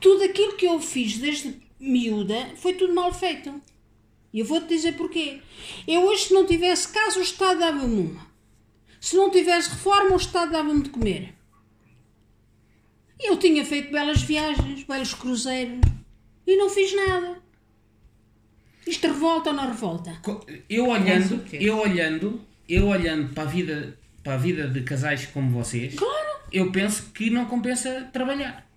Tudo 0.00 0.24
aquilo 0.24 0.56
que 0.56 0.66
eu 0.66 0.80
fiz 0.80 1.18
desde 1.18 1.60
miúda 1.78 2.50
foi 2.56 2.74
tudo 2.74 2.94
mal 2.94 3.12
feito. 3.12 3.60
E 4.32 4.40
eu 4.40 4.44
vou-te 4.46 4.68
dizer 4.68 4.92
porquê. 4.96 5.40
Eu 5.86 6.02
hoje, 6.04 6.24
se 6.26 6.34
não 6.34 6.46
tivesse 6.46 6.88
casa, 6.88 7.18
o 7.18 7.22
Estado 7.22 7.60
dava-me 7.60 7.84
uma. 8.02 8.26
Se 9.00 9.16
não 9.16 9.30
tivesse 9.30 9.70
reforma, 9.70 10.12
o 10.12 10.16
Estado 10.16 10.52
dava-me 10.52 10.82
de 10.82 10.90
comer. 10.90 11.34
Eu 13.20 13.36
tinha 13.36 13.64
feito 13.64 13.90
belas 13.90 14.22
viagens, 14.22 14.84
belos 14.84 15.14
cruzeiros 15.14 15.80
e 16.46 16.56
não 16.56 16.68
fiz 16.70 16.94
nada. 16.94 17.42
Isto 18.86 19.06
revolta 19.08 19.50
ou 19.50 19.56
não 19.56 19.66
revolta? 19.66 20.20
eu 20.68 20.86
olhando, 20.88 21.44
eu 21.52 21.78
olhando, 21.78 22.40
eu 22.68 22.86
olhando 22.86 23.34
para 23.34 23.42
a 23.42 23.46
vida, 23.46 23.98
para 24.22 24.34
a 24.34 24.38
vida 24.38 24.68
de 24.68 24.82
casais 24.82 25.26
como 25.26 25.50
vocês, 25.50 25.94
Claro! 25.94 26.40
eu 26.52 26.70
penso 26.70 27.10
que 27.12 27.28
não 27.28 27.44
compensa 27.46 28.08
trabalhar. 28.12 28.67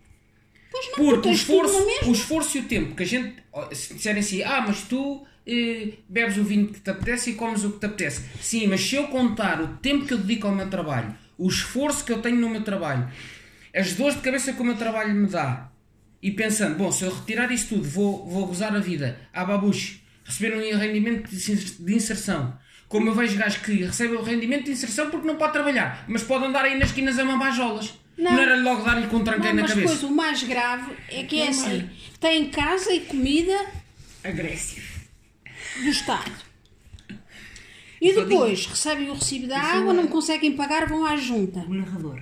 Pois 0.71 0.85
não, 0.87 1.05
Porque 1.05 1.27
o 1.27 1.31
na 1.31 1.35
esforço, 1.35 1.87
o 2.05 2.11
esforço 2.11 2.57
e 2.57 2.61
o 2.61 2.63
tempo 2.63 2.95
que 2.95 3.03
a 3.03 3.05
gente. 3.05 3.35
Se 3.73 3.93
disserem 3.93 4.21
assim, 4.21 4.41
ah, 4.41 4.63
mas 4.65 4.83
tu 4.83 5.25
eh, 5.45 5.93
bebes 6.07 6.37
o 6.37 6.43
vinho 6.43 6.67
que 6.67 6.79
te 6.79 6.89
apetece 6.89 7.31
e 7.31 7.33
comes 7.33 7.63
o 7.63 7.71
que 7.71 7.79
te 7.79 7.85
apetece. 7.85 8.23
Sim, 8.41 8.67
mas 8.67 8.81
se 8.81 8.95
eu 8.95 9.07
contar 9.07 9.61
o 9.61 9.67
tempo 9.77 10.05
que 10.05 10.13
eu 10.13 10.17
dedico 10.17 10.47
ao 10.47 10.55
meu 10.55 10.69
trabalho, 10.69 11.13
o 11.37 11.49
esforço 11.49 12.05
que 12.05 12.11
eu 12.11 12.21
tenho 12.21 12.37
no 12.37 12.49
meu 12.49 12.63
trabalho, 12.63 13.11
as 13.75 13.93
dores 13.93 14.15
de 14.15 14.21
cabeça 14.21 14.53
que 14.53 14.61
o 14.61 14.65
meu 14.65 14.77
trabalho 14.77 15.13
me 15.13 15.27
dá, 15.27 15.71
e 16.21 16.31
pensando, 16.31 16.77
bom, 16.77 16.91
se 16.91 17.03
eu 17.03 17.13
retirar 17.13 17.51
isso 17.51 17.69
tudo, 17.69 17.83
vou, 17.83 18.27
vou 18.27 18.45
gozar 18.45 18.75
a 18.75 18.79
vida 18.79 19.19
à 19.33 19.43
babuche, 19.43 20.01
receber 20.23 20.55
um 20.55 20.77
rendimento 20.77 21.29
de 21.29 21.95
inserção. 21.95 22.57
Como 22.87 23.09
eu 23.09 23.15
vejo 23.15 23.37
gajos 23.37 23.59
que 23.59 23.73
recebem 23.83 24.17
o 24.17 24.21
rendimento 24.21 24.65
de 24.65 24.71
inserção 24.71 25.09
porque 25.09 25.25
não 25.25 25.37
pode 25.37 25.53
trabalhar, 25.53 26.05
mas 26.07 26.23
pode 26.23 26.45
andar 26.45 26.65
aí 26.65 26.77
nas 26.77 26.89
esquinas 26.89 27.17
a 27.17 27.25
mamar 27.25 27.55
jolas. 27.55 27.93
Não, 28.21 28.31
Não. 28.33 28.39
era 28.39 28.61
logo 28.61 28.83
dar-lhe 28.83 29.07
com 29.07 29.17
um 29.17 29.23
tranqueio 29.23 29.55
Não, 29.55 29.55
na 29.55 29.61
mas 29.63 29.71
cabeça. 29.71 29.93
depois 29.95 30.11
o 30.11 30.15
mais 30.15 30.43
grave 30.43 30.95
é 31.09 31.23
que 31.23 31.41
é 31.41 31.47
assim: 31.47 31.89
tem 32.19 32.49
casa 32.51 32.93
e 32.93 33.01
comida 33.01 33.65
Agressivo. 34.23 34.99
do 35.83 35.89
Estado. 35.89 36.31
E 37.99 38.13
Só 38.13 38.23
depois 38.23 38.65
recebem 38.67 39.09
o 39.09 39.13
recibo 39.13 39.47
da 39.47 39.59
água, 39.59 39.93
não 39.93 40.07
conseguem 40.07 40.55
pagar, 40.55 40.87
vão 40.87 41.03
à 41.05 41.15
junta. 41.17 41.59
O 41.61 41.73
narrador. 41.73 42.21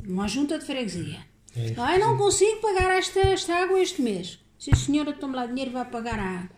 Vão 0.00 0.20
à 0.22 0.26
junta 0.28 0.58
de 0.58 0.64
freguesia. 0.66 1.24
É. 1.56 1.72
Ai, 1.78 1.98
não 1.98 2.16
consigo 2.16 2.60
pagar 2.60 2.90
esta, 2.98 3.20
esta 3.20 3.54
água 3.54 3.80
este 3.80 4.02
mês. 4.02 4.40
Sim, 4.58 4.74
senhora, 4.74 5.12
tome 5.12 5.36
lá 5.36 5.46
dinheiro 5.46 5.70
vai 5.70 5.84
pagar 5.84 6.18
a 6.18 6.28
água. 6.40 6.56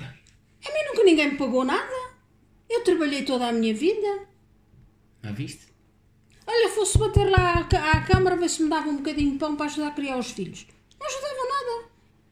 A 0.00 0.72
mim 0.72 0.84
nunca 0.88 1.04
ninguém 1.04 1.30
me 1.32 1.38
pagou 1.38 1.64
nada. 1.64 2.10
Eu 2.68 2.82
trabalhei 2.82 3.22
toda 3.22 3.46
a 3.48 3.52
minha 3.52 3.72
vida. 3.72 4.26
Ah, 5.22 5.30
viste? 5.30 5.66
Olha, 6.46 6.68
fosse 6.70 6.96
bater 6.98 7.28
lá 7.28 7.66
à, 7.74 7.90
à 7.98 8.00
Câmara 8.02 8.36
ver 8.36 8.48
se 8.48 8.62
me 8.62 8.70
dava 8.70 8.88
um 8.88 8.96
bocadinho 8.96 9.32
de 9.32 9.38
pão 9.38 9.56
para 9.56 9.66
ajudar 9.66 9.88
a 9.88 9.90
criar 9.90 10.16
os 10.16 10.30
filhos. 10.30 10.66
Não 11.00 11.06
ajudava 11.06 11.34
nada. 11.48 11.86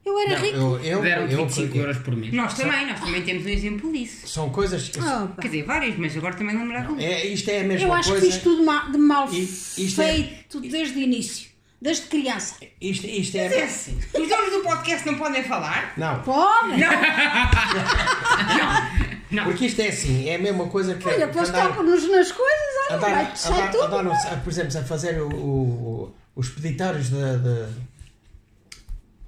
Eu 0.07 0.19
era 0.19 0.37
rico. 0.39 0.57
Eu, 0.59 0.79
eu, 0.85 1.03
Deram 1.03 1.23
eu, 1.27 1.47
25 1.47 1.79
euros 1.79 1.97
por 1.99 2.15
mês. 2.15 2.33
Nós 2.35 2.53
também, 2.55 2.87
nós 2.87 3.01
também 3.01 3.23
temos 3.23 3.47
um 3.47 3.49
exemplo 3.49 3.91
disso. 3.93 4.29
São 4.29 4.51
coisas. 4.51 4.89
que- 4.91 4.99
pá. 4.99 5.29
Quer 5.41 5.49
dizer, 5.49 5.63
várias, 5.65 5.97
mas 5.99 6.15
agora 6.17 6.35
também 6.35 6.57
lembrar 6.57 6.87
É, 7.01 7.27
isto 7.27 7.49
é 7.51 7.61
a 7.61 7.65
mesma 7.65 7.89
Eu 7.89 7.93
acho 7.95 8.11
coisa. 8.11 8.27
que 8.27 8.33
fiz 8.33 8.43
tudo 8.43 8.65
ma- 8.65 8.91
de 8.91 8.99
mal 8.99 9.29
I- 9.33 9.43
isto 9.43 10.03
é- 10.03 10.13
feito 10.13 10.61
desde 10.61 10.99
o 10.99 11.03
início. 11.03 11.49
Desde 11.81 12.07
criança. 12.07 12.57
Isto, 12.81 13.07
isto 13.07 13.37
Mas 13.37 13.53
é 13.53 13.59
é. 13.59 13.65
assim, 13.65 13.99
os 14.15 14.29
donos 14.29 14.51
do 14.53 14.61
podcast 14.63 15.07
não 15.07 15.17
podem 15.17 15.43
falar? 15.45 15.93
Não, 15.99 16.23
Pode! 16.23 16.79
Não. 16.79 16.89
porque 19.43 19.67
isto 19.67 19.81
é 19.81 19.89
assim, 19.89 20.29
é 20.29 20.37
a 20.37 20.39
mesma 20.39 20.67
coisa 20.69 20.95
que. 20.95 21.09
Olha, 21.09 21.27
andar- 21.27 21.69
toca-nos 21.69 22.09
nas 22.11 22.31
coisas, 22.31 22.61
olha, 22.89 22.97
andar, 22.97 23.11
vai, 23.25 23.37
sai 23.37 23.53
andar, 23.53 23.71
tudo. 23.73 23.85
andar, 23.85 24.03
no- 24.05 24.41
por 24.43 24.51
exemplo, 24.53 24.79
a 24.79 24.83
fazer 24.85 25.21
o, 25.21 25.29
o- 25.29 26.15
os 26.37 26.49
peditórios 26.51 27.09
de, 27.11 27.17
de- 27.39 27.95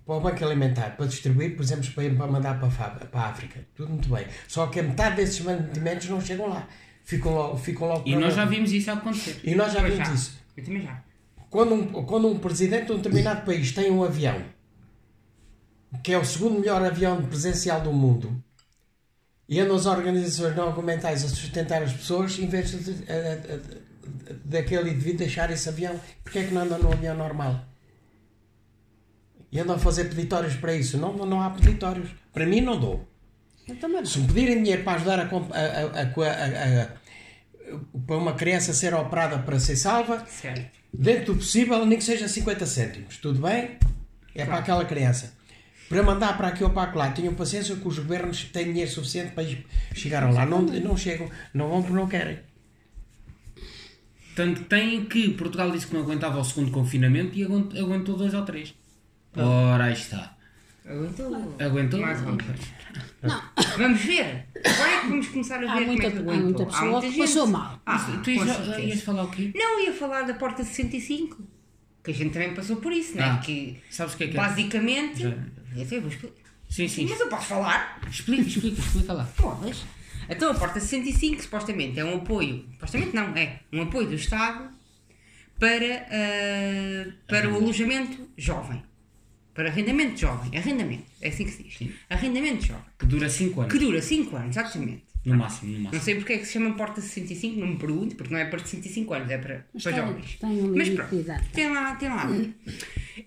para 0.07 0.15
o 0.15 0.21
Banco 0.21 0.45
Alimentar, 0.45 0.97
para 0.97 1.07
distribuir, 1.07 1.57
por 1.57 1.63
exemplo, 1.65 1.91
para, 1.93 2.09
para 2.15 2.27
mandar 2.29 2.61
para 2.61 2.69
a, 2.69 2.91
para 3.07 3.21
a 3.21 3.27
África. 3.27 3.67
Tudo 3.75 3.91
muito 3.91 4.09
bem. 4.09 4.27
Só 4.47 4.69
que 4.69 4.79
a 4.79 4.83
metade 4.83 5.17
desses 5.17 5.41
mantimentos 5.41 6.09
não 6.09 6.21
chegam 6.21 6.49
lá. 6.49 6.69
Ficam 7.05 7.35
logo, 7.35 7.57
ficam 7.57 7.89
logo 7.89 8.03
E 8.09 8.15
nós 8.17 8.35
já 8.35 8.45
vimos 8.45 8.71
isso 8.73 8.91
acontecer. 8.91 9.41
E 9.45 9.55
nós 9.55 9.73
já 9.73 9.81
vimos 9.83 9.99
já. 10.09 10.15
isso. 10.15 10.39
Eu 10.57 10.65
também 10.65 10.83
já. 10.83 11.03
Quando 11.51 11.75
um, 11.75 11.87
quando 12.05 12.29
um 12.29 12.39
presidente 12.39 12.87
de 12.87 12.93
um 12.93 12.97
determinado 12.97 13.45
país 13.45 13.73
tem 13.73 13.91
um 13.91 14.03
avião, 14.05 14.43
que 16.03 16.13
é 16.13 16.19
o 16.19 16.25
segundo 16.25 16.59
melhor 16.61 16.83
avião 16.85 17.23
presencial 17.23 17.81
do 17.81 17.93
mundo, 17.93 18.43
e 19.49 19.61
andam 19.61 19.77
as 19.77 19.87
organizações 19.87 20.57
não 20.57 20.73
governamentais 20.73 21.25
a 21.25 21.29
sustentar 21.29 21.83
as 21.83 21.93
pessoas, 21.93 22.39
em 22.39 22.49
vez 22.49 22.71
de, 22.71 22.95
daquele 24.45 24.91
indivíduo 24.91 25.19
deixar 25.19 25.51
esse 25.51 25.69
avião, 25.69 25.99
porque 26.25 26.39
é 26.41 26.45
que 26.45 26.55
não 26.55 26.63
andam 26.63 26.79
no 26.79 26.93
avião 26.93 27.17
normal? 27.17 27.65
E 29.51 29.61
andam 29.61 29.77
a 29.77 29.79
fazer 29.79 30.05
peditórios 30.09 30.55
para 30.57 30.75
isso. 30.75 30.99
Não, 30.99 31.13
não 31.15 31.41
há 31.41 31.51
peditórios. 31.51 32.11
Para 32.33 32.45
mim, 32.45 32.61
não 32.61 32.79
dou. 32.79 33.09
Se 34.05 34.19
me 34.19 34.27
pedirem 34.27 34.63
dinheiro 34.63 34.85
para 34.85 34.95
ajudar 34.97 35.21
a, 35.21 35.23
a- 35.23 35.29
a- 35.29 36.83
a- 36.83 36.89
para 38.07 38.17
uma 38.17 38.35
criança 38.35 38.73
ser 38.73 38.95
operada 38.95 39.39
para 39.41 39.59
ser 39.59 39.77
salva, 39.77 40.25
Certo. 40.27 40.71
dentro 40.93 41.33
do 41.33 41.37
possível, 41.39 41.85
nem 41.87 41.99
que 41.99 42.05
seja 42.05 42.29
50 42.29 42.65
cêntimos. 42.67 43.17
Tudo 43.19 43.41
bem? 43.41 43.79
É 44.35 44.45
para 44.45 44.59
aquela 44.59 44.85
criança. 44.85 45.33
Para 45.89 46.03
mandar 46.03 46.37
para 46.37 46.49
aqui 46.49 46.65
ou 46.65 46.71
para 46.71 46.93
lá, 46.95 47.11
tenham 47.13 47.35
paciência 47.35 47.77
que 47.77 47.87
os 47.87 47.99
governos 47.99 48.45
têm 48.45 48.67
dinheiro 48.67 48.91
suficiente 48.91 49.33
para 49.33 49.45
chegaram 49.95 50.33
lá. 50.33 50.45
Não, 50.45 50.63
não 50.63 50.97
chegam, 50.97 51.31
não 51.55 51.69
vão 51.69 51.81
porque 51.83 51.95
não 51.97 52.09
querem. 52.09 52.39
Tanto 54.35 54.65
tem 54.65 55.05
que 55.07 55.31
Portugal 55.31 55.71
disse 55.71 55.87
que 55.87 55.95
não 55.95 56.03
aguentava 56.03 56.39
o 56.39 56.45
segundo 56.45 56.71
confinamento 56.71 57.35
e 57.37 57.45
aguent- 57.45 57.75
aguentou 57.77 58.17
dois 58.17 58.35
ou 58.35 58.45
três. 58.45 58.75
Ora, 59.37 59.85
aí 59.85 59.93
está. 59.95 60.37
Aguentou. 60.85 61.55
Aguentou? 61.59 62.01
Mais 62.01 62.21
ou. 62.23 62.33
Não, 63.23 63.43
Vamos 63.79 64.01
ver. 64.03 64.47
Agora 64.65 64.91
é 64.91 65.01
que 65.01 65.07
vamos 65.09 65.29
começar 65.29 65.57
a 65.57 65.59
ver 65.59 65.69
há 65.69 65.73
como 65.73 65.87
muita, 65.87 66.07
é 66.07 66.11
que 66.11 66.17
há 66.17 66.21
aguentou. 66.21 66.43
muita 66.45 66.67
pessoa 66.67 67.01
que 67.01 67.09
gente. 67.09 67.19
passou 67.19 67.47
mal. 67.47 67.81
Ah, 67.87 67.99
tu 67.99 68.25
com 68.25 68.31
ias, 68.31 68.79
ias 68.79 69.03
falar 69.03 69.25
o 69.25 69.31
quê? 69.31 69.53
Não, 69.55 69.81
ia 69.85 69.93
falar 69.93 70.23
da 70.23 70.35
porta 70.35 70.63
65. 70.63 71.43
Que 72.07 72.13
a 72.13 72.15
gente 72.15 72.33
também 72.33 72.55
passou 72.55 72.77
por 72.77 72.93
isso, 72.93 73.17
não 73.17 73.25
é? 73.25 73.31
Ah, 73.31 73.39
que 73.39 73.83
sabes 73.91 74.15
o 74.15 74.17
que 74.17 74.25
é 74.25 74.29
que 74.29 74.37
é? 74.37 74.41
basicamente. 74.41 75.23
Já. 75.23 75.31
Vou 76.01 76.09
explicar. 76.09 76.53
Sim, 76.69 76.87
sim. 76.87 77.09
Mas 77.11 77.19
eu 77.19 77.29
posso 77.29 77.47
falar? 77.47 78.01
Explica, 78.09 78.43
explica, 78.43 78.81
explica 78.81 79.13
lá. 79.13 79.25
Podes. 79.37 79.85
Então 80.29 80.53
a 80.53 80.55
porta 80.55 80.79
65 80.79 81.43
supostamente 81.43 81.99
é 81.99 82.05
um 82.05 82.19
apoio. 82.19 82.65
Supostamente 82.75 83.13
não, 83.13 83.37
é 83.37 83.59
um 83.73 83.83
apoio 83.83 84.07
do 84.07 84.15
Estado 84.15 84.71
para, 85.59 86.07
ah, 86.09 87.13
para 87.27 87.51
o 87.51 87.57
alojamento 87.57 88.29
jovem. 88.39 88.81
Para 89.53 89.69
arrendamento 89.69 90.21
jovem. 90.21 90.57
Arrendamento. 90.57 91.07
É 91.21 91.27
assim 91.27 91.45
que 91.45 91.51
se 91.51 91.63
diz. 91.65 91.91
Arrendamento 92.09 92.67
jovem. 92.67 92.85
Que 92.97 93.07
dura 93.07 93.29
5 93.29 93.61
anos. 93.63 93.73
Que 93.73 93.79
dura 93.81 94.01
5 94.01 94.37
anos, 94.37 94.57
exatamente. 94.57 95.03
No 95.27 95.37
máximo, 95.37 95.73
no 95.73 95.77
Não 95.79 95.85
máximo. 95.85 96.03
sei 96.05 96.15
porque 96.15 96.33
é 96.35 96.39
que 96.39 96.47
se 96.47 96.53
chama 96.53 96.75
Porta 96.77 97.01
65, 97.01 97.59
não 97.59 97.67
me 97.67 97.77
pergunte, 97.77 98.15
porque 98.15 98.33
não 98.33 98.41
é 98.41 98.45
para 98.45 98.61
65 98.61 99.13
anos, 99.13 99.31
é 99.31 99.37
para, 99.39 99.67
Mas 99.75 99.83
para 99.83 99.93
tem- 99.93 100.03
jovens. 100.07 100.37
tem 100.41 100.51
um 100.51 100.77
Mas 100.77 100.89
pronto, 100.91 101.11
de 101.17 101.21
idade. 101.23 101.45
tem 101.53 101.69
lá, 101.73 101.95
tem 101.97 102.09
lá. 102.09 102.31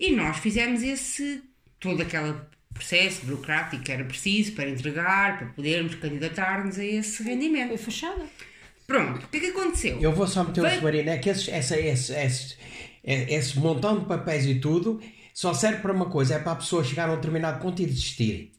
E 0.00 0.12
nós 0.12 0.38
fizemos 0.38 0.82
esse, 0.82 1.42
todo 1.78 2.00
aquele 2.02 2.34
processo 2.72 3.26
burocrático 3.26 3.82
que 3.82 3.92
era 3.92 4.02
preciso 4.04 4.52
para 4.52 4.68
entregar, 4.70 5.38
para 5.38 5.48
podermos 5.48 5.94
candidatar-nos 5.96 6.78
a 6.78 6.84
esse 6.84 7.22
rendimento. 7.22 7.68
Foi 7.68 7.76
fechada. 7.78 8.24
Pronto, 8.86 9.24
o 9.24 9.28
que 9.28 9.36
é 9.36 9.40
que 9.40 9.46
aconteceu? 9.48 9.98
Eu 10.00 10.12
vou 10.12 10.26
só 10.26 10.42
meter 10.42 10.60
um 10.60 10.64
Vai- 10.64 10.74
submarino. 10.76 11.10
É 11.10 11.18
que 11.18 11.28
esses, 11.28 11.48
essa, 11.48 11.78
esse, 11.78 12.12
esse, 12.14 12.56
é- 13.04 13.34
esse 13.34 13.58
montão 13.58 13.98
de 14.00 14.06
papéis 14.06 14.46
e 14.46 14.54
tudo 14.56 15.00
só 15.34 15.52
serve 15.52 15.80
para 15.82 15.92
uma 15.92 16.06
coisa: 16.06 16.34
é 16.34 16.38
para 16.38 16.52
a 16.52 16.56
pessoa 16.56 16.82
chegar 16.82 17.08
a 17.08 17.12
um 17.12 17.16
determinado 17.16 17.60
ponto 17.60 17.80
e 17.82 17.86
desistir. 17.86 18.50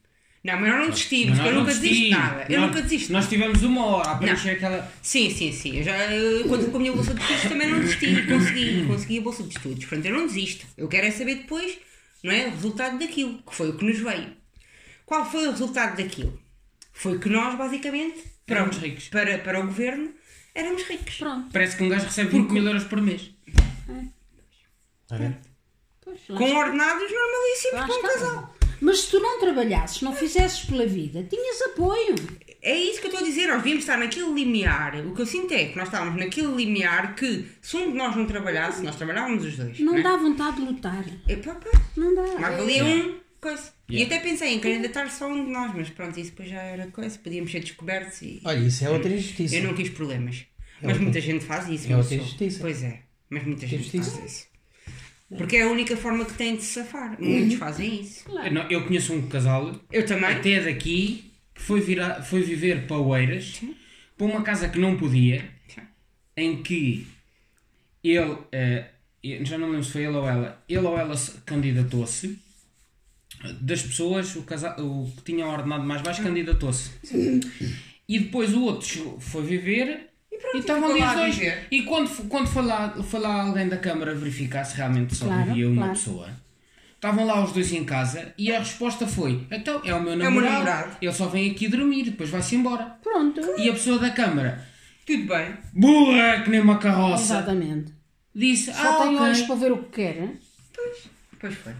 Não, 0.43 0.59
mas 0.59 0.69
nós 0.71 0.79
não 0.79 0.89
desistimos, 0.89 1.37
Nós 1.37 1.47
eu 1.47 1.53
não 1.53 1.59
nunca 1.61 1.73
desisto 1.75 2.03
de 2.03 2.09
nada. 2.09 2.45
Eu 2.49 2.59
Nós- 2.61 2.69
nunca 2.69 2.81
desisto. 2.81 3.13
Nós 3.13 3.29
tivemos 3.29 3.61
uma 3.61 3.85
hora 3.85 4.09
a 4.11 4.15
preencher 4.17 4.47
Não. 4.47 4.53
aquela. 4.55 4.91
Sim, 5.01 5.29
sim, 5.29 5.51
sim. 5.51 5.77
Eu 5.77 5.83
já, 5.83 5.97
eu, 6.11 6.47
quando 6.47 6.71
com 6.71 6.77
a 6.77 6.79
minha 6.79 6.91
bolsa 6.93 7.13
de 7.13 7.21
estudos 7.21 7.43
também 7.43 7.67
não 7.69 7.79
desisti. 7.79 8.25
Consegui, 8.27 8.85
consegui 8.87 9.17
a 9.19 9.21
bolsa 9.21 9.43
de 9.43 9.49
estudos. 9.55 9.85
Portanto, 9.85 10.05
eu 10.07 10.13
não 10.17 10.25
desisto. 10.25 10.65
Eu 10.75 10.87
quero 10.87 11.05
é 11.05 11.11
saber 11.11 11.35
depois, 11.35 11.77
não 12.23 12.31
é? 12.31 12.47
O 12.47 12.51
resultado 12.51 12.97
daquilo, 12.97 13.37
que 13.43 13.53
foi 13.55 13.69
o 13.69 13.77
que 13.77 13.85
nos 13.85 13.99
veio. 13.99 14.35
Qual 15.05 15.29
foi 15.29 15.47
o 15.47 15.51
resultado 15.51 15.95
daquilo? 15.97 16.39
Foi 16.91 17.19
que 17.19 17.29
nós, 17.29 17.55
basicamente, 17.55 18.23
para, 18.47 18.57
Éramos 18.61 18.77
ricos. 18.77 19.09
para, 19.09 19.37
para 19.37 19.59
o 19.59 19.65
governo, 19.67 20.11
éramos 20.55 20.81
ricos. 20.83 21.17
Pronto. 21.17 21.49
Parece 21.53 21.77
que 21.77 21.83
um 21.83 21.89
gajo 21.89 22.05
recebe 22.05 22.31
20 22.31 22.49
mil 22.49 22.65
euros 22.65 22.83
por 22.85 22.99
mês. 22.99 23.29
Está 25.03 25.15
a 25.15 25.17
ver? 25.19 25.37
Pois, 26.03 26.19
Com 26.35 26.55
ordenados 26.55 27.11
normalíssimos 27.11 27.85
para 27.85 27.93
um 27.93 28.01
casal. 28.01 28.55
Mas 28.81 29.01
se 29.01 29.11
tu 29.11 29.19
não 29.19 29.39
trabalhasses, 29.39 30.01
não 30.01 30.13
fizesses 30.15 30.65
pela 30.65 30.85
vida, 30.87 31.23
tinhas 31.29 31.61
apoio. 31.61 32.15
É 32.63 32.75
isso 32.77 32.99
que 32.99 33.07
eu 33.07 33.11
estou 33.11 33.23
a 33.25 33.27
dizer, 33.27 33.47
nós 33.47 33.57
devíamos 33.57 33.83
estar 33.83 33.97
naquele 33.97 34.33
limiar. 34.33 34.95
O 35.07 35.13
que 35.15 35.21
eu 35.21 35.25
sinto 35.25 35.53
é 35.53 35.65
que 35.65 35.77
nós 35.77 35.87
estávamos 35.87 36.19
naquele 36.19 36.53
limiar 36.55 37.15
que, 37.15 37.45
se 37.61 37.77
um 37.77 37.91
de 37.91 37.97
nós 37.97 38.15
não 38.15 38.25
trabalhasse, 38.25 38.83
nós 38.83 38.95
trabalhávamos 38.95 39.45
os 39.45 39.55
dois. 39.57 39.79
Não 39.79 39.97
é? 39.97 40.01
dá 40.01 40.17
vontade 40.17 40.57
de 40.57 40.63
lutar. 40.63 41.05
Epá, 41.27 41.55
pá. 41.55 41.69
Não 41.95 42.13
dá. 42.15 42.39
Mais 42.39 42.57
valia 42.57 42.83
um, 42.83 43.15
coisa. 43.39 43.71
E 43.89 43.95
Yeah. 43.97 44.15
até 44.15 44.23
pensei 44.29 44.53
em 44.53 44.59
candidatar 44.59 45.09
só 45.09 45.27
um 45.27 45.43
de 45.45 45.51
nós, 45.51 45.73
mas 45.75 45.89
pronto, 45.89 46.17
isso 46.19 46.31
depois 46.31 46.49
já 46.49 46.61
era 46.61 46.87
coisa. 46.87 47.17
Podíamos 47.19 47.51
ser 47.51 47.59
descobertos 47.59 48.21
e. 48.21 48.41
Olha, 48.45 48.59
isso 48.59 48.85
é 48.85 48.89
outra 48.89 49.09
injustiça. 49.13 49.55
Eu 49.55 49.63
não 49.63 49.73
quis 49.73 49.89
problemas. 49.89 50.45
Mas 50.81 50.91
outra- 50.91 51.03
muita 51.03 51.21
gente 51.21 51.43
faz 51.45 51.67
isso. 51.67 51.91
é 51.91 51.97
outra 51.97 52.15
injustiça. 52.15 52.59
Pois 52.61 52.81
é, 52.83 53.01
mas 53.29 53.43
muita 53.43 53.67
gente 53.67 53.79
Injustiça. 53.81 54.11
faz 54.19 54.31
isso. 54.31 54.47
Porque 55.37 55.55
é 55.57 55.61
a 55.63 55.67
única 55.69 55.95
forma 55.95 56.25
que 56.25 56.33
têm 56.33 56.55
de 56.57 56.61
se 56.63 56.73
safar. 56.81 57.15
Muitos 57.21 57.55
fazem 57.57 58.01
isso. 58.01 58.25
Eu, 58.29 58.51
não- 58.51 58.69
eu 58.69 58.83
conheço 58.85 59.13
um 59.13 59.27
casal, 59.29 59.73
Eu 59.91 60.05
também. 60.05 60.29
até 60.29 60.59
daqui, 60.61 61.31
que 61.55 61.61
foi, 61.61 61.79
virar, 61.79 62.21
foi 62.21 62.41
viver 62.41 62.85
para 62.85 62.97
Oeiras, 62.97 63.61
para 64.17 64.27
uma 64.27 64.41
casa 64.43 64.67
que 64.67 64.77
não 64.77 64.97
podia, 64.97 65.49
Sim. 65.67 65.81
em 66.35 66.61
que 66.61 67.07
ele, 68.03 68.35
eu 69.23 69.45
já 69.45 69.57
não 69.57 69.69
lembro 69.69 69.83
se 69.85 69.91
foi 69.91 70.03
ele 70.03 70.17
ou 70.17 70.27
ela, 70.27 70.61
ele 70.67 70.85
ou 70.85 70.97
ela 70.97 71.15
se 71.15 71.31
candidatou-se, 71.45 72.37
das 73.61 73.81
pessoas, 73.81 74.35
o, 74.35 74.43
casal, 74.43 74.75
o 74.79 75.11
que 75.15 75.23
tinha 75.23 75.47
ordenado 75.47 75.83
mais 75.83 76.01
baixo 76.01 76.21
candidatou-se. 76.21 76.91
E 78.07 78.19
depois 78.19 78.53
o 78.53 78.61
outro 78.63 79.17
foi 79.19 79.43
viver 79.43 80.09
E 80.53 80.57
estavam 80.57 80.89
ali 80.91 81.03
os 81.03 81.13
dois. 81.37 81.53
E 81.71 81.81
quando, 81.83 82.27
quando 82.27 82.47
foi, 82.47 82.63
lá, 82.63 82.89
foi 83.03 83.19
lá 83.19 83.43
alguém 83.43 83.67
da 83.69 83.77
Câmara 83.77 84.13
verificar 84.15 84.63
se 84.63 84.75
realmente 84.77 85.15
só 85.15 85.25
Claro, 85.25 85.45
vivia 85.45 85.67
uma 85.69 85.77
claro. 85.83 85.93
pessoa, 85.93 86.29
estavam 86.95 87.25
lá 87.25 87.43
os 87.43 87.51
dois 87.51 87.71
em 87.71 87.83
casa 87.83 88.33
e 88.37 88.51
a 88.53 88.59
resposta 88.59 89.07
foi: 89.07 89.45
então 89.51 89.81
é 89.83 89.93
o 89.93 90.01
meu 90.01 90.15
meu 90.15 90.25
namorado, 90.25 90.53
namorado. 90.65 90.97
ele 91.01 91.13
só 91.13 91.27
vem 91.27 91.51
aqui 91.51 91.67
dormir, 91.67 92.03
depois 92.03 92.29
vai-se 92.29 92.55
embora. 92.55 92.97
Pronto. 93.01 93.39
E 93.57 93.69
a 93.69 93.73
pessoa 93.73 93.97
da 93.99 94.09
Câmara, 94.11 94.65
Tudo 95.05 95.25
bem. 95.25 95.53
burra 95.73 96.41
que 96.43 96.49
nem 96.49 96.59
uma 96.59 96.77
carroça, 96.77 97.23
Exatamente. 97.35 97.93
disse: 98.35 98.73
Só 98.73 98.79
ah, 98.99 99.03
tem 99.03 99.15
ok." 99.15 99.19
olhos 99.27 99.41
para 99.43 99.55
ver 99.55 99.71
o 99.71 99.77
que 99.83 99.89
quer. 99.91 100.17
hein? 100.23 100.39
Pois 101.39 101.53
foi. 101.55 101.73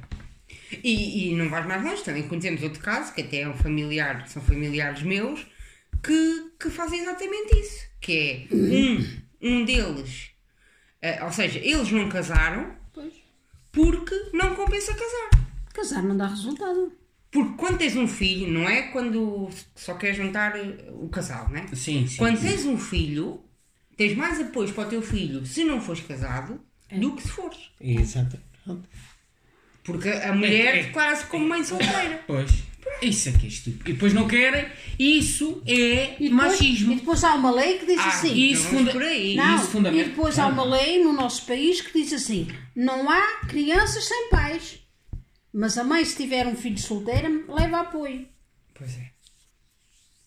E, 0.84 1.30
e 1.32 1.36
não 1.36 1.50
vais 1.50 1.65
mais 1.67 1.84
longe, 1.84 2.02
também 2.04 2.24
conhecemos 2.28 2.63
outro 2.63 2.80
caso, 2.82 3.13
que 3.13 3.21
até 3.21 3.41
é 3.41 3.47
um 3.50 3.54
familiar, 3.54 4.26
são 4.28 4.41
familiares 4.41 5.02
meus, 5.04 5.45
que, 6.02 6.51
que 6.62 6.69
fazem 6.69 7.02
exatamente 7.02 7.56
isso. 7.60 7.86
Que 8.00 8.47
é 8.52 8.56
um, 8.56 9.21
um 9.41 9.65
deles, 9.65 10.32
eh, 11.02 11.24
ou 11.24 11.32
seja, 11.32 11.60
eles 11.60 11.91
não 11.91 12.10
casaram 12.10 12.76
Pois. 12.93 13.13
porque 13.71 14.15
não 14.34 14.56
compensa 14.56 14.93
casar. 14.93 15.47
Casar 15.74 16.04
não 16.04 16.15
dá 16.17 16.28
resultado. 16.28 16.91
Porque 17.32 17.54
quando 17.58 17.78
tens 17.78 17.95
um 17.95 18.08
filho, 18.08 18.52
não 18.52 18.67
é 18.69 18.82
quando 18.91 19.50
só 19.76 19.93
queres 19.93 20.17
juntar 20.17 20.56
eh, 20.58 20.89
o 20.91 21.08
casal, 21.10 21.50
né? 21.50 21.65
Sim, 21.74 22.06
sim. 22.08 22.17
Quando 22.17 22.41
tens 22.41 22.65
um 22.65 22.78
filho, 22.78 23.41
tens 23.95 24.15
mais 24.17 24.39
apoios 24.39 24.71
para 24.71 24.88
o 24.88 24.89
teu 24.89 25.02
filho 25.02 25.45
se 25.45 25.63
não 25.63 25.80
fores 25.80 26.02
casado 26.02 26.60
do 26.91 27.15
que 27.15 27.21
se 27.24 27.30
fores. 27.30 27.71
Exato. 27.80 28.38
Porque 29.84 30.10
a 30.10 30.34
mulher 30.34 30.76
É, 30.76 30.80
é. 30.80 30.84
declara-se 30.84 31.26
como 31.26 31.47
mãe 31.47 31.63
solteira. 31.63 32.21
Pois. 32.28 32.52
Isso 33.02 33.30
aqui 33.30 33.46
é 33.46 33.50
estúpido. 33.50 33.89
E 33.89 33.94
depois 33.94 34.13
não 34.13 34.28
querem. 34.28 34.70
Isso 35.00 35.62
é 35.67 36.15
E 36.20 36.30
depois, 36.30 36.32
machismo. 36.32 36.94
e 36.94 36.96
depois 36.98 37.24
há 37.24 37.34
uma 37.36 37.52
lei 37.52 37.78
que 37.80 37.86
diz 37.86 37.98
Ah, 38.00 38.08
assim. 38.10 38.34
Isso, 38.36 38.63
Não 38.63 38.70
vamos 38.72 38.80
funda 38.80 38.91
por 38.91 39.02
aí. 39.04 39.36
Não, 39.36 39.56
isso 39.56 39.65
fundamenta. 39.67 40.04
e 40.04 40.10
depois 40.10 40.39
há 40.39 40.48
uma 40.48 40.63
lei 40.63 41.04
no 41.04 41.13
nosso 41.13 41.46
país 41.46 41.82
que 41.82 41.94
diz 42.02 42.13
assim: 42.13 42.48
não 42.76 43.10
há 43.10 43.41
crianças 43.48 44.06
sem 44.06 44.30
pais. 44.30 44.80
Mas 45.54 45.78
a 45.78 45.84
mãe, 45.84 46.06
se 46.06 46.15
tiver 46.15 46.48
um 46.48 46.56
filho 46.56 46.78
solteiro, 46.80 47.46
leva 47.54 47.80
apoio. 47.82 48.28
Pois 48.74 48.98
é. 48.98 49.12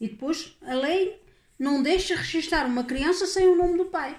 E 0.00 0.08
depois 0.08 0.52
a 0.62 0.74
lei 0.74 1.16
não 1.58 1.82
deixa 1.82 2.14
registrar 2.16 2.66
uma 2.66 2.84
criança 2.84 3.26
sem 3.26 3.46
o 3.46 3.56
nome 3.56 3.78
do 3.78 3.86
pai. 3.86 4.16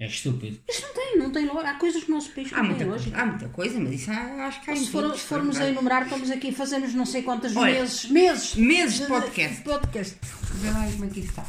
É 0.00 0.06
estúpido. 0.06 0.60
Isto 0.68 0.82
não 0.86 0.94
tem, 0.94 1.18
não 1.18 1.30
tem 1.32 1.46
lógica. 1.46 1.70
Há 1.70 1.74
coisas 1.74 2.06
no 2.06 2.14
nosso 2.14 2.30
país 2.30 2.48
que 2.48 2.54
Há 2.54 2.58
não 2.58 2.66
muita, 2.66 2.84
lógica. 2.86 3.20
há 3.20 3.26
muita 3.26 3.48
coisa, 3.48 3.80
mas 3.80 3.94
isso 3.94 4.10
há- 4.12 4.46
acho 4.46 4.60
que 4.62 4.70
há 4.70 4.74
em 4.74 4.76
Se, 4.76 4.90
for- 4.92 5.14
se 5.16 5.20
formos 5.26 5.56
a 5.56 5.58
verdade. 5.58 5.72
enumerar, 5.76 6.02
estamos 6.04 6.30
aqui, 6.30 6.52
fazemos 6.52 6.94
não 6.94 7.04
sei 7.04 7.22
quantos 7.22 7.56
Olha, 7.56 7.80
meses. 7.80 8.04
Meses! 8.08 8.54
meses 8.54 8.98
de 9.00 9.06
podcast. 9.06 9.62
podcast. 9.62 10.16
Vê 10.54 10.70
lá 10.70 10.86
como 10.92 11.04
é 11.04 11.08
que 11.08 11.20
isso 11.20 11.30
está. 11.30 11.44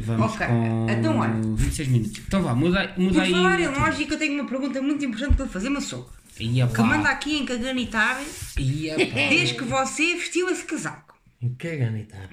Vamos 0.00 0.32
Ok, 0.34 0.46
com 0.46 0.86
então 0.90 1.18
olha. 1.18 1.32
26 1.56 1.88
minutos. 1.88 2.22
Então 2.26 2.42
vá, 2.42 2.54
muda, 2.54 2.88
Por 2.94 3.20
aí. 3.20 3.32
falar 3.32 3.58
em 3.60 3.66
lógica, 3.68 4.14
eu 4.14 4.18
tenho 4.18 4.34
uma 4.40 4.48
pergunta 4.48 4.80
muito 4.82 5.04
importante 5.04 5.34
para 5.36 5.46
fazer, 5.48 5.80
sogro. 5.80 6.12
Ia 6.38 6.66
Que 6.68 6.82
manda 6.82 7.08
aqui 7.08 7.38
em 7.38 7.46
caganitar 7.46 8.20
desde 8.56 9.54
que 9.54 9.64
você 9.64 10.14
vestiu 10.14 10.48
esse 10.50 10.64
casaco. 10.64 11.14
Que 11.58 11.76
ganitar. 11.76 12.28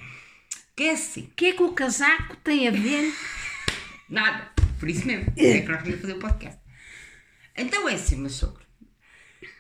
Que 0.76 0.84
é 0.84 0.91
assim, 0.91 1.22
O 1.22 1.28
que 1.36 1.46
é 1.48 1.54
que 1.54 1.63
o 1.63 1.72
casaco 1.72 2.36
tem 2.44 2.67
a 2.67 2.72
ver? 2.72 3.12
nada. 4.10 4.50
Por 4.82 4.89
isso 4.89 5.06
mesmo. 5.06 5.32
É 5.38 5.62
que 5.62 5.67
nós 5.70 5.84
vamos 5.84 6.02
fazer 6.02 6.13
o 6.13 6.20
podcast. 6.20 6.60
Então 7.56 7.88
é 7.88 7.94
assim, 7.94 8.15
meu 8.15 8.32
sogro. 8.32 8.65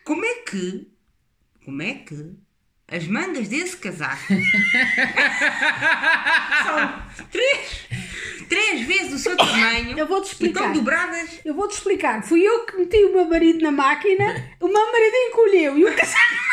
Como 0.03 0.25
é 0.25 0.33
que. 0.39 0.91
Como 1.63 1.79
é 1.83 1.93
que 1.93 2.35
as 2.87 3.05
mangas 3.07 3.47
desse 3.47 3.77
casaco 3.77 4.17
são 6.63 7.03
três, 7.31 7.87
três 8.49 8.81
vezes 8.85 9.13
o 9.13 9.19
seu 9.19 9.37
tamanho 9.37 9.97
Eu 9.97 10.07
vou-te 10.07 10.29
e 10.29 10.31
explicar. 10.31 10.59
estão 10.61 10.73
dobradas? 10.73 11.39
Eu 11.45 11.53
vou-te 11.53 11.75
explicar. 11.75 12.23
Fui 12.23 12.41
eu 12.41 12.65
que 12.65 12.77
meti 12.77 12.97
o 13.05 13.13
meu 13.13 13.25
marido 13.25 13.61
na 13.61 13.71
máquina, 13.71 14.55
o 14.59 14.67
meu 14.67 14.91
marido 14.91 15.15
encolheu 15.29 15.77
e 15.77 15.85
o 15.85 15.95
casaco. 15.95 16.50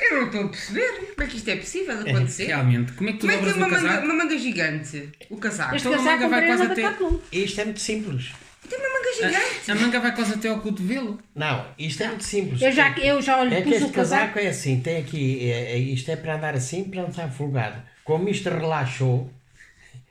Eu 0.00 0.16
não 0.20 0.26
estou 0.26 0.44
a 0.44 0.48
perceber 0.48 0.88
como 1.14 1.22
é 1.22 1.26
que 1.26 1.36
isto 1.36 1.48
é 1.50 1.56
possível 1.56 2.02
de 2.04 2.10
acontecer. 2.10 2.46
Realmente, 2.46 2.92
como 2.92 3.10
é 3.10 3.12
que 3.12 3.18
tu 3.18 3.26
Como 3.26 3.32
é 3.32 3.36
que 3.52 3.58
uma 3.58 3.68
manga, 3.68 4.00
uma 4.00 4.14
manga 4.14 4.38
gigante? 4.38 5.08
O 5.30 5.36
casaco. 5.36 5.74
Este 5.74 5.88
Então 5.88 6.00
a 6.00 6.04
casaco 6.04 6.22
manga 6.22 6.28
vai 6.28 6.46
quase 6.46 6.62
até-. 6.72 6.94
Isto 7.32 7.60
é 7.60 7.64
muito 7.64 7.80
simples. 7.80 8.32
Tem 8.68 8.78
uma 8.78 8.88
manga 8.88 9.12
gigante. 9.16 9.70
A 9.70 9.74
manga 9.74 10.00
vai 10.00 10.14
quase 10.14 10.34
até 10.34 10.48
ao 10.48 10.60
cotovelo. 10.60 11.18
Não, 11.34 11.66
isto 11.78 12.02
é 12.02 12.08
muito 12.08 12.24
simples. 12.24 12.60
Eu 12.62 12.70
já, 12.72 12.90
eu 12.98 13.20
já 13.22 13.38
olho, 13.40 13.52
É 13.54 13.62
que 13.62 13.70
este 13.70 13.84
o 13.84 13.88
casaco. 13.90 14.22
casaco 14.26 14.38
é 14.38 14.48
assim, 14.48 14.80
tem 14.80 14.98
aqui, 14.98 15.50
é- 15.50 15.72
é- 15.72 15.78
isto 15.78 16.10
é 16.10 16.16
para 16.16 16.34
andar 16.36 16.54
assim, 16.54 16.84
para 16.84 17.02
não 17.02 17.08
estar 17.08 17.28
folgado. 17.30 17.82
Como 18.04 18.28
isto 18.28 18.48
relaxou, 18.50 19.32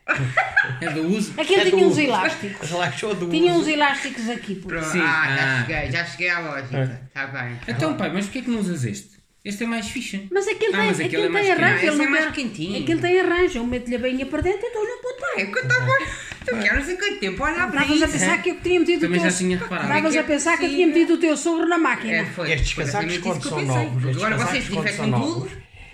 É 0.82 0.90
do 0.90 1.02
uso. 1.08 1.34
Aquilo 1.40 1.62
é 1.62 1.66
tinha 1.66 1.82
do- 1.84 1.90
uns 1.92 1.98
elásticos. 1.98 2.70
Relaxou 2.70 3.14
do 3.16 3.30
Tinha 3.30 3.52
uns 3.54 3.60
uso. 3.62 3.70
elásticos 3.70 4.30
aqui. 4.30 4.56
Por... 4.56 4.70
Pronto. 4.70 4.86
Sim, 4.88 5.02
Ah, 5.02 5.36
já 5.36 5.44
ah. 5.44 5.66
cheguei, 5.66 5.92
já 5.92 6.06
cheguei 6.06 6.30
à 6.30 6.40
lógica. 6.40 7.02
Está 7.08 7.28
bem. 7.28 7.60
Então, 7.68 7.98
pai, 7.98 8.10
mas 8.14 8.26
porquê 8.26 8.42
que 8.42 8.50
não 8.50 8.60
usas 8.60 8.84
este? 8.86 9.17
Este 9.48 9.64
é 9.64 9.68
mais 9.68 9.88
fixe. 9.88 10.28
Mas 10.32 10.48
aquilo 10.48 10.74
Ah, 10.76 10.78
tem, 10.80 10.88
mas 10.88 11.00
aquele 11.00 11.08
aquilo 11.08 11.26
é 11.26 11.30
mais 11.30 11.46
tem 11.46 11.54
arranjo. 11.56 11.86
Ele 11.88 12.04
é 12.04 12.08
mais 12.10 12.32
quentinho. 12.36 12.82
Aquilo 12.84 13.00
tem 13.02 13.20
arranjo. 13.22 13.58
Eu 13.60 13.64
meto-lhe 13.66 13.96
a 13.96 14.00
bainha 14.00 14.26
para 14.26 14.42
dentro 14.42 14.62
e 14.62 14.68
estou-lhe 14.68 14.92
a 14.92 14.98
pontar. 14.98 15.42
É 15.42 15.46
que 15.46 15.58
eu 15.58 15.64
estava. 15.64 15.92
Tu 16.46 16.58
queres 16.58 16.86
sei 16.86 16.96
quanto 16.98 17.20
tempo 17.20 17.44
olhar 17.44 17.72
para 17.72 17.82
Estavas 17.82 18.02
a 18.02 18.06
isso. 18.06 18.14
pensar 18.20 18.42
que 18.44 18.50
eu 18.50 18.60
tinha 18.62 18.80
metido 18.80 19.02
Também 19.02 19.20
o 19.20 19.22
teu... 19.22 19.32
já 19.32 19.38
tinha 19.38 19.58
reparado. 19.58 19.88
Estavas 19.88 20.16
a 20.18 20.24
pensar 20.24 20.58
que 20.58 20.66
eu 20.66 20.70
tinha 20.70 20.88
metido 20.88 21.14
o 21.14 21.18
teu 21.18 21.38
sogro 21.38 21.68
na 21.68 21.78
máquina. 21.78 22.14
É, 22.14 22.26
foi. 22.26 22.52
Estes 22.52 22.74
casacos 22.74 23.18
quando 23.20 23.40
isso 23.40 23.50
são 23.50 23.60
eu 23.60 23.66
novos, 23.66 24.18
Agora 24.18 24.38
vocês 24.38 24.64
desinfectam 24.68 25.12
tudo. 25.22 25.52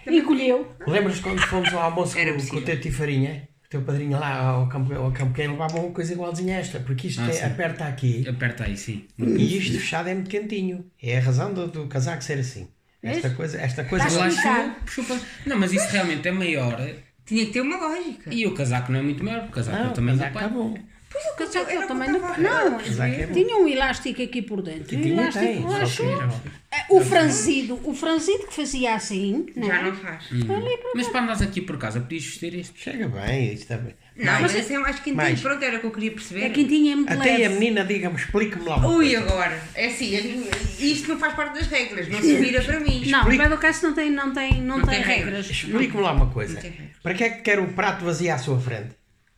Encolheu. 0.08 0.68
Lembras 0.88 1.20
quando 1.20 1.40
fomos 1.42 1.74
ao 1.74 1.82
almoço 1.84 2.18
Era 2.18 2.34
com, 2.34 2.46
com 2.48 2.58
o 2.58 2.62
teu 2.62 2.80
tio 2.80 2.92
Farinha? 2.92 3.48
O 3.66 3.70
teu 3.70 3.82
padrinho 3.82 4.20
lá 4.20 4.36
ao 4.50 4.68
campo, 4.70 4.94
ao 4.94 5.12
campo 5.12 5.32
pequeno 5.32 5.54
levava 5.54 5.80
uma 5.80 5.92
coisa 5.92 6.14
igualzinha 6.14 6.58
a 6.58 6.60
esta, 6.60 6.80
porque 6.80 7.08
isto 7.08 7.22
Ah, 7.22 7.32
é- 7.32 7.46
aperta 7.46 7.86
aqui 7.86 8.24
Aperta 8.28 8.66
aí, 8.66 8.78
sim. 8.78 9.06
e 9.18 9.58
isto 9.58 9.80
fechado 9.80 10.10
é 10.10 10.14
muito 10.14 10.30
quentinho. 10.30 10.86
É 11.02 11.18
a 11.18 11.22
razão 11.22 11.52
do, 11.54 11.68
do 11.68 11.88
casaco 11.88 12.24
ser 12.24 12.38
assim. 12.38 12.68
Esta 13.04 13.30
coisa, 13.32 13.58
esta 13.62 13.84
coisa 13.84 14.08
Estás 14.08 14.36
lá- 14.36 14.68
explicado. 14.86 15.22
Não, 15.46 15.60
mas 15.60 15.74
isso 15.74 15.88
realmente 15.92 16.28
é 16.28 16.32
maior. 16.32 16.80
Tinha 17.26 17.46
que 17.46 17.52
ter 17.52 17.62
uma 17.62 17.78
lógica. 17.78 18.34
E 18.34 18.46
o 18.48 18.54
casaco 18.54 18.92
não 18.92 19.00
é 19.00 19.04
muito 19.04 19.24
maior. 19.24 19.46
O 19.46 19.52
casaco 19.52 19.78
é 19.78 19.80
Não, 19.82 19.88
o 19.88 19.92
o 19.92 19.94
tamanho 19.94 20.18
do 20.18 20.20
casaco 20.22 20.34
pai. 20.40 20.44
está 20.46 20.58
bom. 20.58 20.78
Pois 21.12 21.26
O 21.26 21.36
casaco 21.36 21.70
eu 21.72 21.78
o 21.78 21.82
que 21.84 21.88
também 21.88 22.08
eu 22.10 22.14
não. 22.20 22.78
casaco 22.80 23.14
é 23.14 23.28
bom. 23.28 23.34
tinha 23.34 23.58
um 23.58 23.68
elástico 23.68 24.22
aqui 24.22 24.42
por 24.42 24.62
dentro. 24.64 24.96
E 24.96 24.98
O 24.98 25.02
tinha, 25.02 25.14
elástico 25.22 25.46
tem, 25.46 25.62
só 25.62 25.68
que- 25.68 25.74
relaxou. 25.74 26.42
O 26.90 27.02
franzido, 27.02 27.80
o 27.84 27.94
franzido 27.94 28.48
que 28.48 28.54
fazia 28.54 28.96
assim, 28.96 29.46
não 29.56 29.68
Já 29.68 29.80
é? 29.80 29.84
não 29.84 29.96
faz. 29.96 30.26
Hum. 30.32 30.54
Ali 30.56 30.78
Mas 30.96 31.08
para 31.10 31.22
andares 31.22 31.42
aqui 31.42 31.62
por 31.62 31.78
casa, 31.78 32.00
podias 32.00 32.24
vestir 32.26 32.56
este. 32.56 32.80
Chega 32.80 33.08
bem, 33.08 33.54
isto 33.54 33.62
está 33.64 33.78
bem. 33.78 33.94
Não, 34.16 34.42
mas 34.42 34.54
esse 34.54 34.74
é 34.74 34.78
mais 34.80 34.98
quentinho. 34.98 35.16
Mais. 35.16 35.42
Pronto, 35.42 35.64
era 35.64 35.78
o 35.78 35.80
que 35.80 35.86
eu 35.88 35.92
queria 35.92 36.12
perceber. 36.12 36.42
É 36.44 36.50
quentinho, 36.50 36.92
é 36.92 36.96
muito 36.96 37.12
Até 37.14 37.32
leve. 37.32 37.46
a 37.46 37.50
menina, 37.50 37.84
diga-me, 37.84 38.16
explique-me 38.16 38.64
lá 38.64 38.76
uma 38.78 38.90
Ui, 38.90 39.12
coisa. 39.12 39.20
agora. 39.28 39.64
É 39.74 39.88
assim, 39.88 40.46
isto 40.80 41.10
não 41.10 41.18
faz 41.20 41.34
parte 41.34 41.56
das 41.56 41.68
regras. 41.68 42.08
Não 42.10 42.22
se 42.22 42.36
vira 42.38 42.62
para 42.62 42.80
mim. 42.80 43.04
Não, 43.10 43.22
Explica- 43.22 43.56
o 43.56 43.58
caso 43.58 43.88
não 43.88 43.94
tem, 43.96 44.12
não 44.12 44.32
tem, 44.32 44.62
não 44.62 44.78
Não 44.78 44.86
tem, 44.86 45.02
tem 45.02 45.16
regras. 45.18 45.50
Explique-me 45.50 46.02
lá 46.04 46.12
uma 46.14 46.30
coisa. 46.30 46.62
Para 47.02 47.14
que 47.16 47.24
é 47.24 47.30
que 47.30 47.42
quer 47.42 47.60
o 47.60 47.68
prato 47.74 48.06
vazio 48.06 48.32
à 48.34 48.38
sua 48.38 48.60
frente? 48.60 48.90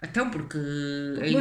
Então, 0.03 0.29
porque. 0.29 0.57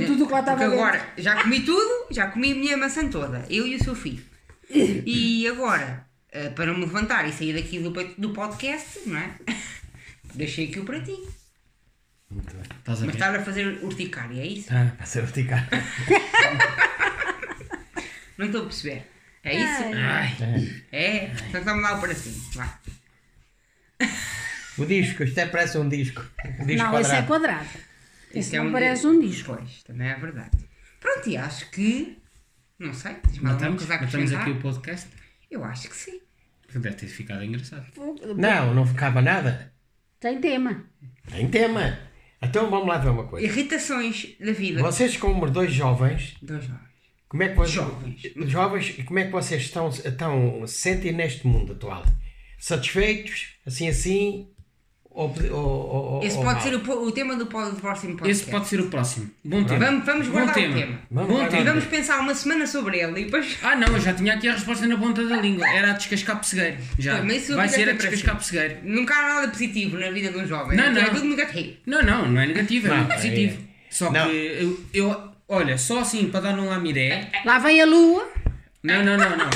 tudo 0.07 0.27
que 0.27 0.33
lá 0.33 0.41
estava 0.41 0.59
porque 0.59 0.75
agora 0.75 1.07
já 1.19 1.43
comi 1.43 1.61
tudo, 1.61 2.07
já 2.11 2.29
comi 2.29 2.53
a 2.53 2.55
minha 2.55 2.77
maçã 2.77 3.09
toda, 3.09 3.45
eu 3.51 3.67
e 3.67 3.75
o 3.75 3.83
seu 3.83 3.95
filho. 3.95 4.23
E 4.71 5.47
agora, 5.49 6.07
eh, 6.33 6.49
para 6.51 6.73
me 6.73 6.81
levantar 6.81 7.29
e 7.29 7.33
sair 7.33 7.53
daqui 7.53 7.79
do, 7.81 7.91
do 7.91 8.31
podcast, 8.31 9.01
não 9.07 9.19
é? 9.19 9.31
Deixei 10.35 10.69
aqui 10.69 10.81
o 10.81 10.85
pratinho. 10.85 11.29
Muito 12.35 12.53
bem. 12.53 12.63
Estás 12.79 12.99
a 13.03 13.07
Mas 13.07 13.15
ver? 13.15 13.21
estava 13.21 13.37
a 13.39 13.43
fazer 13.45 13.67
urticária, 13.83 14.41
é 14.43 14.47
isso? 14.47 14.69
Ah, 14.73 14.93
para 14.97 15.07
ser 15.07 15.23
urticária. 15.23 15.69
Não 18.37 18.47
estou 18.47 18.63
a 18.63 18.65
perceber. 18.65 19.07
É 19.45 19.55
isso? 19.55 19.83
Ai, 19.95 20.83
É? 20.91 21.25
Então 21.49 21.63
vamos 21.63 21.83
lá 21.83 21.99
para 21.99 22.15
cima. 22.15 22.45
Vá. 22.55 22.79
O 24.79 24.85
disco, 24.87 25.23
isto 25.23 25.39
é 25.39 25.47
parece 25.47 25.79
um 25.79 25.89
disco. 25.89 26.25
Um 26.59 26.67
disco 26.67 26.85
Não, 26.89 26.99
esse 27.01 27.13
é 27.15 27.23
quadrado. 27.23 27.27
quadrado. 27.29 27.69
Isso 28.31 28.39
Esse 28.39 28.57
é 28.57 28.59
não 28.59 28.67
um 28.69 28.73
parece 28.73 29.03
di- 29.03 29.07
um 29.07 29.21
disco. 29.21 29.55
Pois, 29.57 29.83
também 29.85 30.09
é 30.09 30.17
verdade. 30.17 30.51
Pronto, 30.99 31.29
e 31.29 31.37
acho 31.37 31.71
que. 31.71 32.19
Não 32.79 32.93
sei, 32.93 33.13
alguma 33.13 33.53
matamos, 33.53 33.77
coisa 33.79 33.95
a 33.95 33.97
matamos 34.01 34.15
acrescentar? 34.15 34.41
aqui 34.43 34.51
o 34.51 34.61
podcast. 34.61 35.09
Eu 35.49 35.63
acho 35.65 35.89
que 35.89 35.95
sim. 35.97 36.21
Que 36.67 36.79
deve 36.81 36.97
ter 36.97 37.07
ficado 37.07 37.45
engraçado. 37.45 37.87
Não, 38.37 38.75
não 38.75 38.85
ficava 38.85 39.23
nada. 39.23 39.73
Tem 40.19 40.41
tema. 40.41 40.85
Tem 41.31 41.49
tema. 41.49 41.97
Então 42.45 42.71
vamos 42.71 42.87
lá 42.89 42.99
ver 42.99 43.11
uma 43.11 43.25
coisa. 43.27 43.47
Irritações 43.47 44.29
da 44.41 44.53
vida. 44.53 44.83
Vocês 44.83 45.17
como 45.17 45.51
dois 45.51 45.73
jovens, 45.73 46.35
Dois 46.43 46.65
jovens. 46.65 46.81
como 47.29 47.43
é 47.43 47.49
que 47.49 47.55
vocês, 47.57 47.75
Jovens. 47.75 48.23
jovens, 48.51 48.91
como 49.05 49.19
é 49.19 49.25
que 49.25 49.33
vocês 49.33 49.63
estão, 49.63 49.89
estão 49.89 50.67
se 50.67 50.75
sentem 50.75 51.13
neste 51.13 51.47
mundo 51.47 51.73
atual? 51.73 52.05
Satisfeitos? 52.59 53.55
Assim 53.67 53.89
assim? 53.89 54.49
Ou, 55.15 55.33
ou, 55.53 55.57
ou, 56.15 56.25
Esse 56.25 56.37
pode 56.37 56.61
ser 56.65 56.75
o, 56.75 56.91
o 57.07 57.13
tema 57.13 57.37
do, 57.37 57.47
próximo 57.47 58.17
podcast. 58.17 58.29
Esse 58.29 58.51
pode 58.51 58.67
ser 58.67 58.81
o 58.81 58.91
próximo. 58.91 59.31
Bom 59.45 59.63
tema. 59.63 59.87
Vamos, 59.87 60.05
vamos 60.05 60.27
Bom 60.27 60.33
guardar 60.33 60.55
tema. 60.57 60.75
o 60.75 60.81
tema. 60.81 60.99
Vamos 61.09 61.31
Bom. 61.31 61.45
E 61.45 61.49
tema. 61.49 61.65
vamos 61.67 61.85
pensar 61.85 62.19
uma 62.19 62.35
semana 62.35 62.67
sobre 62.67 62.99
ele 62.99 63.21
e 63.21 63.25
depois. 63.27 63.57
Ah 63.63 63.77
não, 63.77 63.87
eu 63.87 64.01
já 64.01 64.13
tinha 64.13 64.35
aqui 64.35 64.49
a 64.49 64.55
resposta 64.55 64.85
na 64.89 64.97
ponta 64.99 65.25
da 65.25 65.37
língua. 65.37 65.69
Era 65.69 65.91
a 65.91 65.93
descascar 65.93 66.41
pessegueiro. 66.41 66.79
Já. 66.99 67.21
Pois, 67.23 67.49
Vai 67.49 67.69
ser 67.69 67.89
a 67.89 67.93
descascar 67.93 68.37
pessegueiro. 68.39 68.79
Nunca 68.83 69.15
há 69.15 69.35
nada 69.35 69.49
positivo 69.49 69.97
na 69.99 70.11
vida 70.11 70.33
de 70.33 70.39
um 70.39 70.47
jovem. 70.49 70.77
Não, 70.77 70.85
Aquilo 70.87 70.99
É 70.99 71.03
não. 71.07 71.15
tudo 71.15 71.29
negativo. 71.29 71.77
Não, 71.87 72.03
não, 72.03 72.29
não 72.33 72.41
é 72.41 72.47
negativo, 72.49 72.87
é 72.89 72.91
Não, 72.91 72.97
muito 72.99 73.15
positivo. 73.15 73.57
é- 73.61 73.75
Só 73.91 74.11
Não. 74.11 74.29
que 74.29 74.35
eu, 74.35 74.81
eu- 74.93 75.23
olha, 75.49 75.79
só 75.79 76.01
assim 76.01 76.29
para 76.29 76.41
dar 76.41 76.59
um 76.59 76.69
lamiré. 76.69 77.31
Lá 77.45 77.61
vem 77.61 77.81
a 77.81 77.87
lua. 77.87 78.29
Não, 78.83 78.97
não, 79.05 79.17
não, 79.17 79.37
não. 79.37 79.51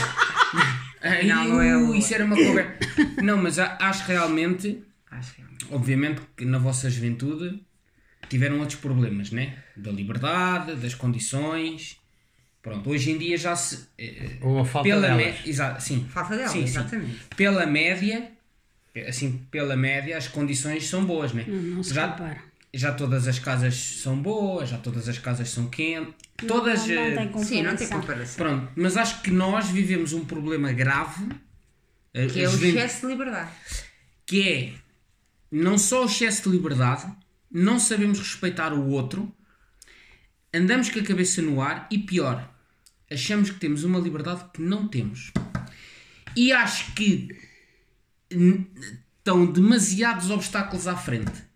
Ai, 1.02 1.24
Não, 1.24 1.44
não 1.48 1.60
é 1.62 1.76
o- 1.76 1.94
isso 1.96 2.14
era 2.14 2.24
uma 2.24 2.36
conversa. 2.36 2.74
Não, 3.24 3.36
mas 3.36 3.58
acho 3.58 4.06
realmente, 4.06 4.80
Acho 5.10 5.32
realmente. 5.36 5.47
Obviamente, 5.70 6.20
que 6.36 6.44
na 6.44 6.58
vossa 6.58 6.88
juventude 6.90 7.62
tiveram 8.28 8.58
outros 8.60 8.78
problemas, 8.78 9.30
né? 9.30 9.56
Da 9.76 9.90
liberdade, 9.90 10.74
das 10.76 10.94
condições. 10.94 11.96
Pronto, 12.62 12.90
hoje 12.90 13.10
em 13.12 13.18
dia 13.18 13.36
já 13.38 13.54
se. 13.56 13.88
eh, 13.96 14.36
Ou 14.42 14.60
a 14.60 14.64
falta 14.64 14.88
pela 14.88 15.08
delas. 15.16 15.36
exa- 15.46 15.78
sim. 15.80 16.06
Falta 16.10 16.36
dela, 16.36 16.48
Sim, 16.48 16.58
sim. 16.60 16.64
exatamente. 16.64 17.18
Pela 17.36 17.64
média, 17.66 18.30
assim, 19.06 19.46
pela 19.50 19.76
média, 19.76 20.16
as 20.18 20.28
condições 20.28 20.86
são 20.86 21.04
boas, 21.04 21.32
né? 21.32 21.44
Não, 21.46 21.54
não 21.62 21.82
se 21.82 21.94
já, 21.94 22.08
compara. 22.08 22.42
já 22.74 22.92
todas 22.92 23.26
as 23.28 23.38
casas 23.38 23.74
são 23.76 24.20
boas, 24.20 24.68
já 24.68 24.76
todas 24.78 25.08
as 25.08 25.18
casas 25.18 25.48
são 25.50 25.68
quentes. 25.70 26.14
Todas. 26.46 26.86
não, 26.86 26.94
eh, 26.94 27.14
não 27.14 27.28
tem 27.32 27.44
Sim, 27.44 27.62
não 27.62 27.76
tem 27.76 27.88
comparação. 27.88 28.36
Pronto, 28.36 28.72
mas 28.76 28.96
acho 28.96 29.22
que 29.22 29.30
nós 29.30 29.68
vivemos 29.70 30.12
um 30.12 30.24
problema 30.24 30.72
grave 30.72 31.28
eh, 32.12 32.26
Que 32.26 32.42
é 32.42 32.48
o 32.48 32.52
excesso 32.54 33.06
de 33.06 33.12
liberdade. 33.12 33.50
que 34.26 34.48
é 34.48 34.72
não 35.50 35.78
só 35.78 36.02
o 36.02 36.06
excesso 36.06 36.42
de 36.42 36.56
liberdade, 36.56 37.10
não 37.50 37.78
sabemos 37.78 38.18
respeitar 38.18 38.72
o 38.72 38.88
outro, 38.88 39.32
andamos 40.52 40.90
com 40.90 40.98
a 40.98 41.02
cabeça 41.02 41.40
no 41.40 41.60
ar 41.60 41.88
e 41.90 41.98
pior, 41.98 42.48
achamos 43.10 43.50
que 43.50 43.58
temos 43.58 43.84
uma 43.84 43.98
liberdade 43.98 44.44
que 44.52 44.60
não 44.60 44.86
temos. 44.86 45.32
E 46.36 46.52
acho 46.52 46.92
que 46.94 47.36
estão 48.30 49.46
demasiados 49.46 50.30
obstáculos 50.30 50.86
à 50.86 50.96
frente. 50.96 51.48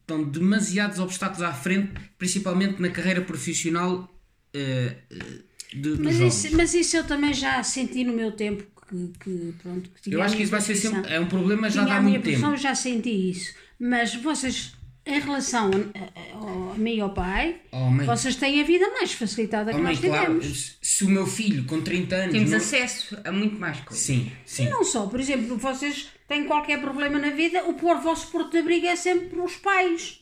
Estão 0.00 0.22
demasiados 0.22 1.00
obstáculos 1.00 1.42
à 1.42 1.52
frente, 1.52 1.92
principalmente 2.16 2.80
na 2.80 2.88
carreira 2.90 3.20
profissional 3.20 4.08
eh, 4.54 4.96
eh, 5.10 5.42
de, 5.74 6.00
Mas 6.00 6.20
isso, 6.20 6.56
mas 6.56 6.74
isso 6.74 6.96
eu 6.96 7.04
também 7.04 7.34
já 7.34 7.60
senti 7.64 8.04
no 8.04 8.12
meu 8.12 8.30
tempo 8.32 8.64
que, 8.88 9.10
que, 9.22 9.54
pronto, 9.62 9.90
que 10.02 10.12
Eu 10.14 10.22
acho 10.22 10.36
que 10.36 10.42
isso 10.42 10.50
vai 10.52 10.60
ser 10.60 10.74
sempre. 10.74 11.12
É 11.12 11.20
um 11.20 11.26
problema 11.26 11.68
já 11.70 11.82
há 11.96 12.00
muito 12.00 12.22
tempo. 12.22 12.46
eu 12.46 12.56
já 12.56 12.74
senti 12.74 13.30
isso. 13.30 13.52
Mas 13.78 14.14
vocês, 14.14 14.72
em 15.04 15.20
relação 15.20 15.70
a, 15.94 15.98
a- 15.98 16.72
a 16.74 16.78
mim 16.78 16.96
e 16.96 17.00
ao 17.00 17.10
pai, 17.12 17.56
Oh, 17.72 17.90
mãe. 17.90 18.06
vocês 18.06 18.36
têm 18.36 18.60
a 18.60 18.64
vida 18.64 18.88
mais 18.90 19.12
facilitada 19.12 19.70
que 19.72 19.78
Oh, 19.78 19.82
mãe, 19.82 19.92
nós 19.94 20.00
claro, 20.04 20.34
tivemos. 20.40 20.78
se 20.80 21.04
o 21.04 21.08
meu 21.08 21.26
filho 21.26 21.64
com 21.64 21.80
30 21.82 22.16
anos. 22.16 22.32
Temos 22.32 22.50
não- 22.50 22.56
acesso 22.58 23.18
a 23.24 23.30
muito 23.32 23.58
mais 23.58 23.80
coisas. 23.80 24.04
Sim, 24.04 24.30
sim. 24.44 24.66
E 24.66 24.70
não 24.70 24.82
só, 24.84 25.06
por 25.06 25.20
exemplo, 25.20 25.56
vocês 25.56 26.08
têm 26.28 26.44
qualquer 26.44 26.80
problema 26.80 27.18
na 27.18 27.30
vida, 27.30 27.64
o 27.68 27.74
por 27.74 27.98
vosso 28.00 28.28
porto 28.32 28.50
de 28.52 28.58
abrigo 28.58 28.86
é 28.86 28.96
sempre 28.96 29.38
os 29.38 29.56
pais, 29.56 30.20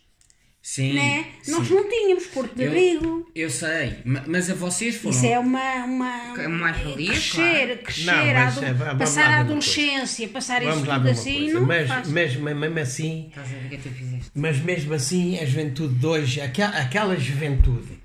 Sim. 0.66 0.94
né? 0.94 1.26
Nós 1.46 1.68
sim. 1.68 1.74
não 1.74 1.86
tínhamos 1.90 2.26
porto 2.28 2.54
de 2.56 2.62
Eu- 2.62 2.68
abrigo. 2.70 3.30
Eu 3.34 3.50
sei, 3.50 3.98
ma- 4.02 4.24
mas 4.26 4.48
a 4.48 4.54
vocês 4.54 4.96
foram. 4.96 5.10
Isso 5.14 5.26
é 5.26 5.38
uma. 5.38 5.84
uma 5.84 6.42
É 6.42 6.46
uma 6.48 6.56
mais-valia, 6.58 7.06
crescer, 7.10 7.66
claro. 7.66 7.78
crescer, 7.82 8.04
Não, 8.06 8.14
a 8.14 8.34
mas, 8.46 8.62
é, 8.62 8.72
vamos 8.72 8.98
passar 8.98 9.30
a 9.30 9.40
adolescência, 9.40 10.28
passar 10.28 10.62
isso 10.62 10.70
Vamos 10.72 10.88
lá 10.88 10.96
tudo 10.96 11.10
assim, 11.10 11.38
coisa. 11.40 11.60
não 11.60 11.66
Mas, 11.66 11.88
mas 12.08 12.36
mesmo 12.36 12.78
assim, 12.80 13.26
Estás 13.28 13.46
a 13.46 13.50
ver 13.56 13.66
o 13.66 13.68
que 13.68 13.74
é 13.74 13.78
que 13.78 13.88
tu 13.90 13.94
fizeste? 13.94 14.30
mas 14.34 14.58
mesmo 14.60 14.94
assim, 14.94 15.38
a 15.38 15.44
juventude 15.44 15.94
de 15.96 16.06
hoje, 16.06 16.40
aquela, 16.40 16.78
aquela 16.78 17.14
juventude 17.18 17.98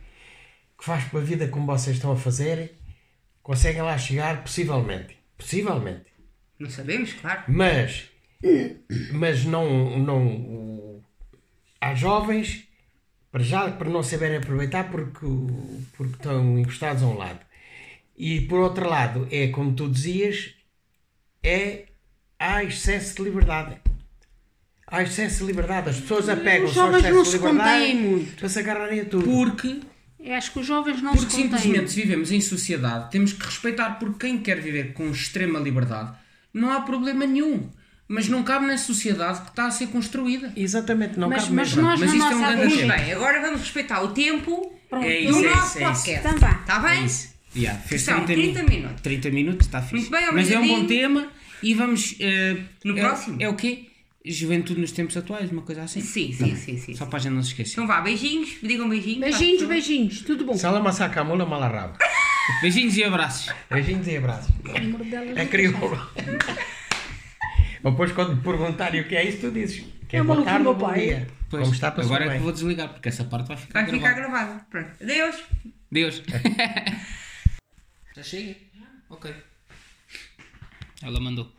que 0.77 0.83
faz 0.83 1.05
para 1.05 1.19
a 1.19 1.23
vida 1.23 1.47
como 1.47 1.65
vocês 1.65 1.95
estão 1.95 2.11
a 2.11 2.17
fazer, 2.17 2.73
conseguem 3.41 3.81
lá 3.83 3.97
chegar, 3.97 4.43
possivelmente. 4.43 5.17
Possivelmente. 5.37 6.07
Não 6.59 6.69
sabemos, 6.69 7.13
claro. 7.13 7.43
Mas, 7.47 8.09
mas 9.13 9.45
não, 9.45 9.97
não 9.97 10.68
há 11.81 11.93
jovens, 11.95 12.67
para 13.31 13.43
já, 13.43 13.69
para 13.71 13.89
não 13.89 14.01
saberem 14.03 14.37
aproveitar 14.37 14.89
porque, 14.89 15.25
porque 15.95 16.13
estão 16.13 16.57
encostados 16.59 17.03
a 17.03 17.07
um 17.07 17.17
lado. 17.17 17.39
E 18.17 18.41
por 18.41 18.59
outro 18.59 18.87
lado, 18.89 19.27
é 19.31 19.47
como 19.47 19.73
tu 19.73 19.87
dizias, 19.89 20.53
é, 21.43 21.85
há 22.37 22.63
excesso 22.63 23.15
de 23.17 23.23
liberdade. 23.23 23.77
Há 24.87 25.03
excesso 25.03 25.39
de 25.39 25.45
liberdade. 25.45 25.89
As 25.89 25.99
pessoas 25.99 26.27
apegam-se 26.27 26.77
ao 26.79 26.87
jovens 26.87 27.05
excesso 27.05 27.15
não 27.15 27.23
de 27.23 27.37
liberdade 27.37 27.93
muito. 27.93 28.35
para 28.35 28.49
se 28.49 28.59
agarrarem 28.59 28.99
a 29.01 29.05
tudo. 29.05 29.23
Porque, 29.23 29.79
Eu 30.19 30.33
acho 30.33 30.51
que 30.51 30.59
os 30.59 30.65
jovens 30.65 31.01
não 31.01 31.13
porque 31.15 31.29
se 31.29 31.43
contêm. 31.43 31.59
simplesmente 31.59 31.91
se 31.91 32.01
vivemos 32.01 32.31
em 32.31 32.41
sociedade, 32.41 33.11
temos 33.11 33.31
que 33.31 33.45
respeitar 33.45 33.99
porque 33.99 34.27
quem 34.27 34.39
quer 34.39 34.59
viver 34.59 34.93
com 34.93 35.09
extrema 35.11 35.59
liberdade 35.59 36.17
não 36.53 36.71
há 36.71 36.81
problema 36.81 37.25
nenhum. 37.25 37.69
Mas 38.11 38.27
não 38.27 38.41
cabe 38.43 38.65
na 38.65 38.77
sociedade 38.77 39.41
que 39.41 39.49
está 39.49 39.67
a 39.67 39.71
ser 39.71 39.87
construída. 39.87 40.51
Exatamente, 40.55 41.19
não 41.19 41.29
Mas, 41.29 41.43
cabe 41.43 41.55
mas 41.55 41.67
mesmo. 41.69 41.81
nós, 41.83 41.99
Mas 41.99 42.11
isto 42.13 42.25
é 42.25 42.35
um 42.35 42.39
grande 42.41 42.75
Muito 42.75 42.87
bem, 42.87 43.11
agora 43.13 43.39
vamos 43.41 43.61
respeitar 43.61 44.01
o 44.01 44.07
tempo 44.09 44.73
Pronto. 44.89 45.05
É 45.05 45.23
é 45.25 45.29
nosso 45.31 45.39
isso, 45.39 45.47
é 45.47 45.51
isso. 45.53 45.73
podcast. 45.79 46.27
Então. 46.35 46.49
Está 46.49 46.79
bem? 46.79 46.91
É 47.01 47.05
isso. 47.05 47.29
Yeah, 47.55 47.79
fez 47.81 48.01
São 48.01 48.25
30, 48.25 48.41
30 48.59 48.63
mi- 48.63 48.69
minutos. 48.77 49.01
30 49.01 49.29
minutos, 49.31 49.67
está 49.67 49.81
fixe. 49.81 49.95
Muito 49.95 50.11
bem, 50.11 50.31
Mas 50.33 50.51
é 50.51 50.57
um 50.59 50.67
bom 50.67 50.85
tema 50.87 51.27
e 51.63 51.73
vamos. 51.75 52.15
eh, 52.19 52.57
No 52.83 52.97
é, 52.97 53.01
próximo? 53.01 53.37
É 53.39 53.47
o 53.47 53.55
quê? 53.55 53.85
Juventude 54.25 54.81
nos 54.81 54.91
tempos 54.91 55.15
atuais, 55.15 55.51
uma 55.51 55.61
coisa 55.61 55.83
assim. 55.83 56.01
Sim, 56.01 56.33
sim, 56.33 56.55
sim, 56.55 56.77
sim. 56.77 56.95
Só 56.95 57.05
para 57.05 57.17
a 57.17 57.21
gente 57.21 57.33
não 57.33 57.41
se 57.43 57.49
esquecer. 57.49 57.73
Então 57.73 57.87
vá, 57.87 58.01
beijinhos, 58.01 58.57
digam 58.61 58.89
beijinhos. 58.89 59.19
Beijinhos, 59.19 59.61
Tá, 59.61 59.67
beijinhos, 59.67 60.21
tudo 60.21 60.45
bom. 60.45 60.53
Se 60.55 60.65
ela 60.65 60.79
massacra 60.79 61.21
a 61.21 61.23
mula, 61.23 61.45
mal 61.45 61.61
rabo. 61.61 61.97
Beijinhos 62.61 62.97
e 62.97 63.03
abraços. 63.03 63.53
Beijinhos 63.69 64.07
e 64.07 64.17
abraços. 64.17 64.51
É 64.73 64.79
não 64.81 64.99
crioulo. 67.79 67.91
Depois, 67.91 68.11
quando 68.11 68.41
perguntarem 68.43 69.01
o 69.01 69.07
que 69.07 69.15
é 69.15 69.23
isso, 69.27 69.39
tu 69.41 69.51
dizes. 69.51 69.85
Que 70.07 70.17
é 70.17 70.19
É 70.19 70.23
boa 70.23 70.35
maluco 70.35 70.45
tarde 70.49 70.63
meu 70.63 70.75
pai. 70.75 70.99
dia. 70.99 71.27
Pois, 71.49 71.63
Como 71.63 71.73
está, 71.73 71.91
passou 71.91 72.13
agora 72.15 72.31
é 72.31 72.37
que 72.37 72.43
vou 72.43 72.51
desligar, 72.51 72.89
porque 72.89 73.09
essa 73.09 73.23
parte 73.23 73.47
vai 73.47 73.57
ficar 73.57 73.81
Vai 73.81 73.91
ficar 73.91 74.13
gravada. 74.13 74.65
Pronto. 74.69 74.89
Adeus. 75.01 75.43
Deus. 75.91 76.21
Já 78.15 78.23
chega? 78.23 78.55
Ok. 79.09 79.33
Ela 81.01 81.19
mandou. 81.19 81.51